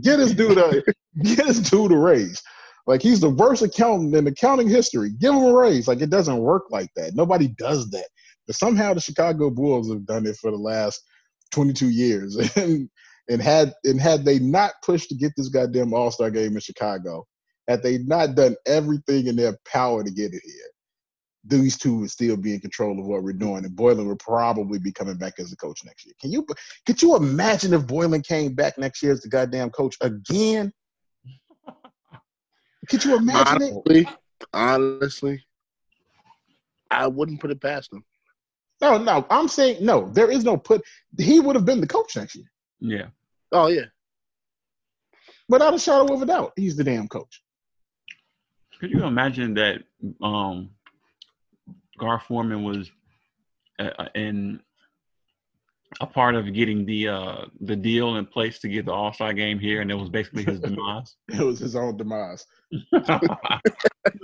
[0.00, 0.82] Get this dude a
[1.22, 2.42] get this dude a raise.
[2.86, 5.10] Like he's the worst accountant in accounting history.
[5.18, 5.88] Give him a raise.
[5.88, 7.14] Like it doesn't work like that.
[7.14, 8.06] Nobody does that.
[8.46, 11.02] But somehow the Chicago Bulls have done it for the last
[11.52, 12.36] 22 years.
[12.56, 12.88] And
[13.28, 16.60] and had and had they not pushed to get this goddamn All Star game in
[16.60, 17.26] Chicago,
[17.66, 20.70] had they not done everything in their power to get it here,
[21.44, 23.64] these two would still be in control of what we're doing.
[23.64, 26.14] And Boylen would probably be coming back as a coach next year.
[26.20, 26.46] Can you
[26.86, 30.72] could you imagine if Boylen came back next year as the goddamn coach again?
[32.88, 33.72] Could you imagine it?
[33.72, 34.08] Honestly,
[34.52, 35.44] honestly,
[36.90, 38.04] I wouldn't put it past him.
[38.80, 39.26] No, no.
[39.30, 40.08] I'm saying no.
[40.10, 40.82] There is no put.
[41.18, 43.06] He would have been the coach next year, Yeah,
[43.52, 43.86] Oh yeah,
[45.48, 46.52] without a shadow of a doubt.
[46.56, 47.42] He's the damn coach.
[48.78, 49.82] could you imagine that
[50.22, 50.70] um,
[51.98, 52.90] Gar Forman was
[53.78, 54.60] uh, in
[56.00, 59.32] a part of getting the uh, the deal in place to get the All Star
[59.32, 61.16] game here, and it was basically his demise.
[61.28, 62.46] It was his own demise.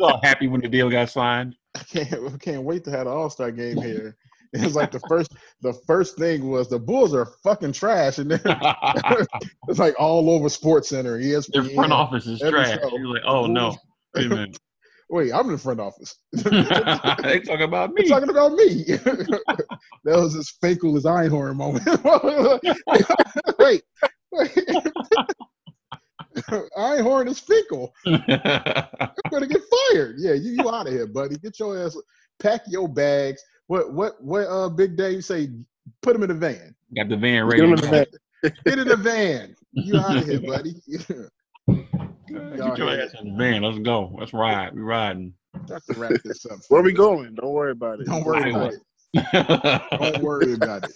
[0.01, 1.57] All happy when the deal got signed.
[1.75, 2.13] I can't.
[2.13, 4.17] I can't wait to have the All Star game here.
[4.55, 5.33] It was like the first.
[5.63, 8.39] The first thing was the Bulls are fucking trash, and then
[9.67, 11.19] it's like all over Sports Center.
[11.19, 12.79] E Their front office is trash.
[12.79, 12.91] show.
[12.99, 13.75] You're like, oh no,
[15.13, 15.35] wait a minute.
[15.35, 16.17] Wait, I'm in the front office.
[16.33, 18.05] they talking about me.
[18.05, 18.85] You're talking about me.
[20.05, 21.85] that was as Finkle as Einhorn moment.
[23.59, 23.83] wait,
[24.33, 24.53] wait.
[26.77, 27.91] Einhorn is Finkle.
[28.07, 29.61] I'm gonna get
[29.91, 30.17] fired.
[30.19, 31.37] Yeah, you, you out of here, buddy.
[31.37, 31.97] Get your ass.
[32.41, 33.43] Pack your bags.
[33.67, 34.47] What what what?
[34.47, 35.51] Uh, Big Dave you say.
[36.01, 36.75] Put him in the van.
[36.97, 37.65] Got the van Get ready.
[37.65, 38.07] in the van.
[38.65, 39.57] Get in the van.
[39.73, 40.75] You out of here, buddy.
[42.33, 43.63] Get your ass in the van.
[43.63, 44.15] Let's go.
[44.19, 44.75] Let's ride.
[44.75, 45.35] We riding.
[45.67, 46.59] Got to wrap this up.
[46.69, 47.35] Where we going?
[47.35, 48.07] Don't worry about it.
[48.07, 48.81] Don't worry about it.
[49.93, 50.93] Don't worry about it.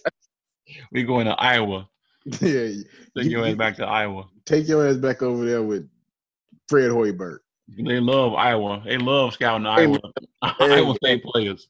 [0.93, 1.89] we going to Iowa.
[2.41, 2.71] Yeah,
[3.17, 4.27] Take your ass back to Iowa.
[4.47, 5.89] take your ass back over there with
[6.69, 7.39] Fred Hoiberg.
[7.69, 8.83] They love Iowa.
[8.85, 9.97] They love scouting Hey,
[10.43, 10.57] Iowa.
[10.59, 11.69] Iowa State players.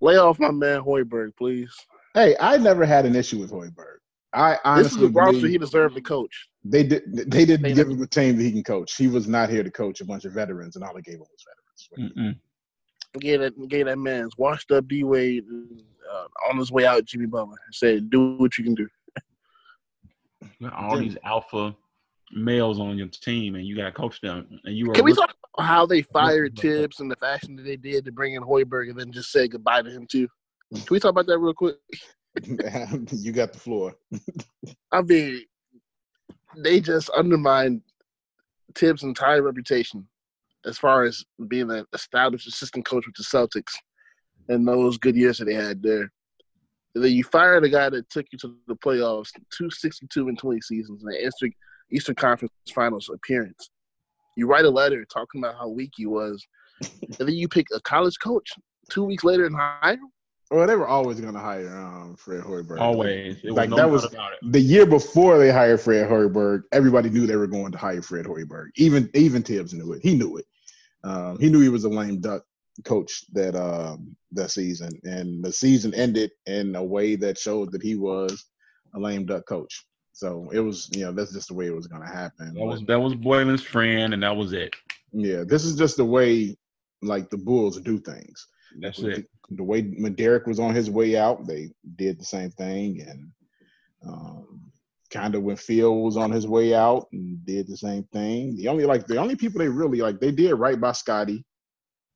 [0.00, 1.74] Lay off my man Hoiberg, please.
[2.14, 3.93] Hey, I never had an issue with Hoiberg.
[4.34, 6.48] I This is honestly the roster he deserved to coach.
[6.64, 7.02] they did.
[7.30, 8.96] They didn't They give him a team that he can coach.
[8.96, 11.20] He was not here to coach a bunch of veterans, and all they gave him
[11.20, 11.44] was
[11.96, 12.12] veterans.
[12.16, 13.20] Mm-mm.
[13.20, 15.44] Gave that, gave that man's washed up D Wade
[16.12, 17.56] uh, on his way out, Jimmy Butler.
[17.72, 18.88] Said, "Do what you can do."
[20.76, 21.74] All these alpha
[22.32, 24.58] males on your team, and you got to coach them.
[24.64, 27.54] And you are Can we look- talk about how they fired Thibs and the fashion
[27.56, 30.26] that they did to bring in Hoiberg and then just say goodbye to him too?
[30.72, 31.76] Can we talk about that real quick?
[33.12, 33.94] you got the floor.
[34.90, 35.44] I mean,
[36.56, 37.82] they just undermined
[38.74, 40.06] Thibs' entire reputation
[40.64, 43.74] as far as being an established assistant coach with the Celtics
[44.48, 46.10] and those good years that they had there.
[46.94, 50.38] And then you fired a guy that took you to the playoffs, two sixty-two and
[50.38, 51.52] twenty seasons, and an Eastern
[51.90, 53.70] Eastern Conference Finals appearance.
[54.36, 56.46] You write a letter talking about how weak he was,
[56.82, 58.50] and then you pick a college coach
[58.90, 60.10] two weeks later and hire him.
[60.54, 62.78] Well, they were always going to hire um, Fred Hoiberg.
[62.80, 63.38] Always.
[63.38, 64.52] It was Like no that was about it.
[64.52, 66.62] the year before they hired Fred Hoiberg.
[66.72, 68.68] Everybody knew they were going to hire Fred Hoiberg.
[68.76, 70.00] Even even Thibs knew it.
[70.02, 70.46] He knew it.
[71.02, 72.42] Um, he knew he was a lame duck
[72.84, 77.82] coach that um, that season, and the season ended in a way that showed that
[77.82, 78.44] he was
[78.94, 79.84] a lame duck coach.
[80.12, 82.54] So it was, you know, that's just the way it was going to happen.
[82.54, 84.74] That was that was Boylen's friend, and that was it.
[85.12, 86.56] yeah, this is just the way
[87.02, 88.46] like the Bulls do things.
[88.80, 89.28] That's With it.
[89.50, 93.30] The, the way Derrick was on his way out, they did the same thing, and
[94.06, 94.72] um,
[95.10, 98.56] kind of when Phil was on his way out and did the same thing.
[98.56, 101.44] The only like the only people they really like they did right by Scottie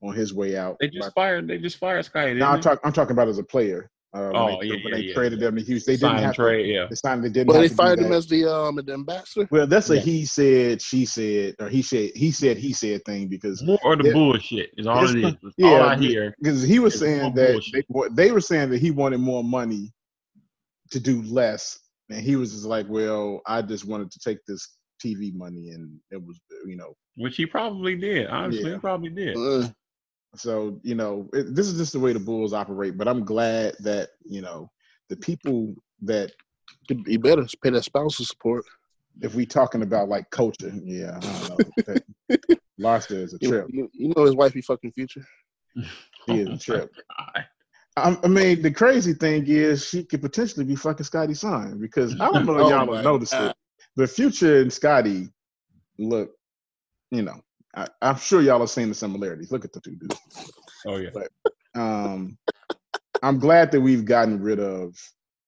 [0.02, 0.76] on his way out.
[0.80, 1.48] They just Like, fired.
[1.48, 2.34] They just fired Scottie.
[2.34, 3.90] now I'm, talk, I'm talking about as a player.
[4.14, 5.44] Uh, Oh, when they, yeah, when yeah, they yeah, traded yeah.
[5.46, 6.68] them to Houston, they Sign didn't have trade, to.
[6.72, 6.86] yeah.
[6.88, 7.22] They signed.
[7.24, 7.48] They didn't.
[7.48, 9.46] But have they fired him as the um the ambassador.
[9.50, 10.00] Well, that's a Yeah.
[10.00, 13.98] he said, she said, or he said, he said, he said thing because More of
[14.02, 15.54] the bullshit is all It's- it is.
[15.58, 16.34] Yeah, all I hear.
[16.40, 17.82] because he was saying that they,
[18.12, 19.92] they were saying that he wanted more money
[20.90, 21.78] to do less,
[22.08, 24.66] and he was just like, "Well, I just wanted to take this
[25.04, 28.26] TV money, and it was, you know." Which he probably did.
[28.28, 28.74] Honestly, Yeah.
[28.76, 29.36] he probably did.
[29.36, 29.68] Uh,
[30.36, 32.96] So you know, it, this is just the way the Bulls operate.
[32.96, 34.70] But I'm glad that you know
[35.08, 36.32] the people that
[36.88, 38.64] you better pay that spousal support.
[39.20, 41.58] if we talking about like culture, yeah, I don't know.
[41.86, 42.02] that,
[42.80, 43.66] Larsa is a trip.
[43.70, 45.24] you, you know his wife be fucking future.
[46.26, 46.92] He is Oh a trip.
[47.18, 47.46] Oh my God.
[47.96, 52.12] I, I mean, the crazy thing is she could potentially be fucking Scottie son because
[52.20, 53.50] I don't know if Oh y'all my have noticed God.
[53.50, 53.56] it.
[53.96, 55.30] The future and Scottie
[55.98, 56.30] look,
[57.10, 57.40] you know,
[57.78, 59.52] I, I'm sure y'all have seen the similarities.
[59.52, 60.18] Look at the two dudes.
[60.86, 61.10] Oh yeah.
[61.76, 62.36] Um,
[63.22, 64.96] I'm glad that we've gotten rid of,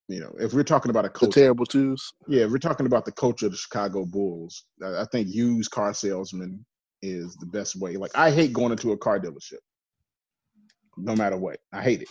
[0.07, 2.13] you know, if we're talking about a The terrible twos.
[2.29, 4.65] yeah, if we're talking about the culture of the Chicago Bulls.
[4.83, 6.65] I, I think used car salesman
[7.03, 7.97] is the best way.
[7.97, 9.59] Like I hate going into a car dealership,
[10.97, 11.59] no matter what.
[11.73, 12.09] I hate it.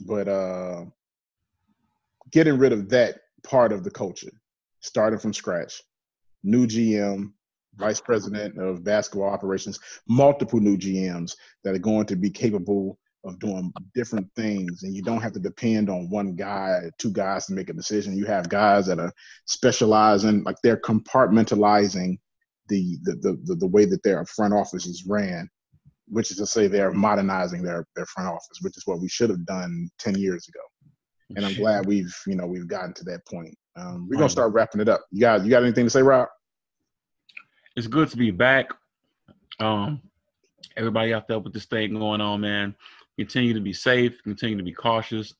[0.00, 0.84] But uh
[2.30, 4.32] getting rid of that part of the culture,
[4.80, 5.82] starting from scratch,
[6.42, 7.32] new GM,
[7.78, 13.38] vice president of basketball operations, multiple new GMs that are going to be capable of
[13.38, 14.82] doing different things.
[14.82, 18.16] And you don't have to depend on one guy two guys to make a decision.
[18.16, 19.12] You have guys that are
[19.46, 22.18] specializing like they're compartmentalizing
[22.68, 25.48] the the the, the, the way that their front office is ran
[26.10, 29.30] which is to say they're modernizing their their front office which is what we should
[29.30, 30.60] have done 10 years ago.
[31.36, 33.54] And i'm glad we've you know we've gotten to that point.
[33.76, 35.04] Um, we're gonna start wrapping it up.
[35.10, 36.28] You got you got anything to say rob
[37.78, 38.72] it's good to be back.
[39.60, 40.02] Um,
[40.76, 42.74] everybody out there with this thing going on, man.
[43.16, 44.20] Continue to be safe.
[44.24, 45.34] Continue to be cautious.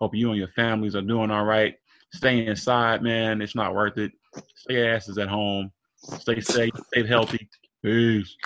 [0.00, 1.74] Hope you and your families are doing all right.
[2.14, 3.42] Stay inside, man.
[3.42, 4.10] It's not worth it.
[4.56, 5.70] Stay asses at home.
[5.96, 6.72] Stay safe.
[6.86, 7.46] Stay healthy.
[7.82, 8.36] Peace.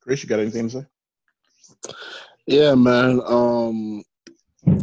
[0.00, 0.86] chris you got anything to
[1.84, 1.94] say
[2.46, 3.20] Yeah, man.
[3.26, 4.02] Um,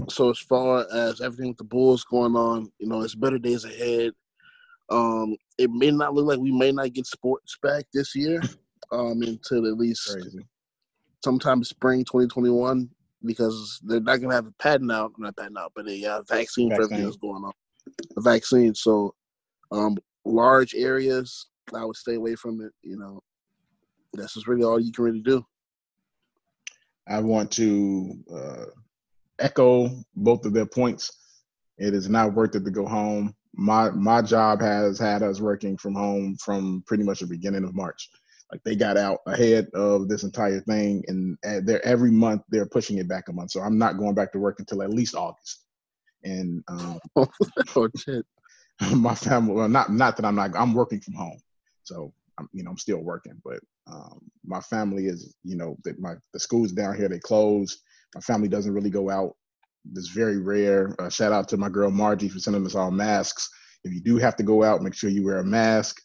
[0.09, 3.65] so as far as everything with the Bulls going on, you know, it's better days
[3.65, 4.11] ahead.
[4.91, 8.41] Um, it may not look like we may not get sports back this year,
[8.91, 10.45] um, until at least crazy
[11.23, 12.89] sometime spring 2021
[13.25, 16.69] because they're not gonna have a patent out, not patent out, but a uh, vaccine,
[16.69, 17.51] for everything that's going on.
[18.17, 18.73] A vaccine.
[18.73, 19.13] So,
[19.71, 22.71] um, large areas, I would stay away from it.
[22.81, 23.21] You know,
[24.13, 25.45] that's just really all you can really do.
[27.07, 28.65] I want to uh,
[29.39, 31.11] echo both of their points.
[31.77, 33.35] It is not worth it to go home.
[33.59, 37.75] My my job has had us working from home from pretty much the beginning of
[37.75, 38.09] March.
[38.51, 42.97] Like they got out ahead of this entire thing, and they're every month they're pushing
[42.97, 43.51] it back a month.
[43.51, 45.65] So I'm not going back to work until at least August.
[46.23, 48.25] And um, oh shit.
[48.95, 51.39] my family, well, not not that I'm not, I'm working from home,
[51.83, 55.99] so I'm you know I'm still working, but um, my family is you know that
[55.99, 57.81] my the schools down here they closed.
[58.15, 59.35] My family doesn't really go out.
[59.95, 60.95] It's very rare.
[60.99, 63.49] Uh, shout out to my girl Margie for sending us all masks.
[63.83, 65.97] If you do have to go out, make sure you wear a mask.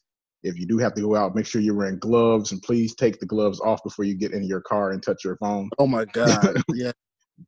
[0.43, 3.19] If you do have to go out, make sure you're wearing gloves, and please take
[3.19, 5.71] the gloves off before you get in your car and touch your phone.
[5.79, 6.63] Oh my god.
[6.75, 6.93] Yeah.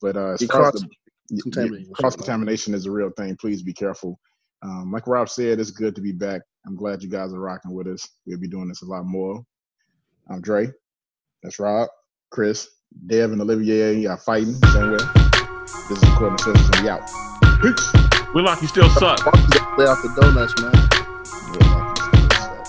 [0.01, 0.85] But uh, as You far as cross-
[1.29, 1.93] the contamination.
[1.95, 3.37] cross contamination is a real thing.
[3.41, 4.19] Please be careful.
[4.63, 6.41] Um, like Rob said, it's good to be back.
[6.67, 8.09] I'm glad you guys are rocking with us.
[8.27, 9.43] We'll be doing this a lot more.
[10.31, 10.69] I'm Dre.
[11.43, 11.89] That's Rob,
[12.31, 12.69] Chris,
[13.07, 14.55] Dev, and Olivier are fighting.
[14.55, 15.36] Same way.
[15.67, 17.03] This is According to Sources, and we out.
[17.61, 17.93] Peace.
[18.33, 19.19] Whitlock, you still suck.
[19.19, 20.71] Stay off the donuts, man.
[21.51, 22.63] Whitlock is still.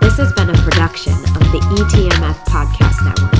[0.00, 3.34] This has been a production of the ETMF Podcast Network.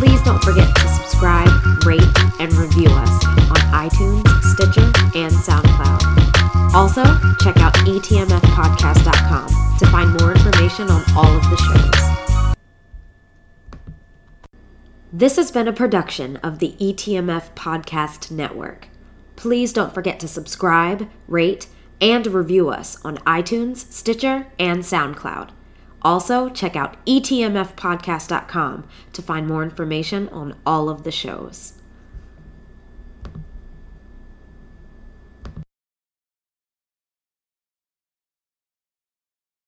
[0.00, 1.50] Please don't forget to subscribe,
[1.84, 2.00] rate,
[2.40, 6.74] and review us on iTunes, Stitcher, and SoundCloud.
[6.74, 7.04] Also,
[7.44, 12.54] check out etmfpodcast.com to find more information on all of the shows.
[15.12, 18.88] This has been a production of the ETMF Podcast Network.
[19.36, 21.68] Please don't forget to subscribe, rate,
[22.00, 25.50] and review us on iTunes, Stitcher, and SoundCloud.
[26.02, 31.74] Also, check out etmfpodcast.com to find more information on all of the shows.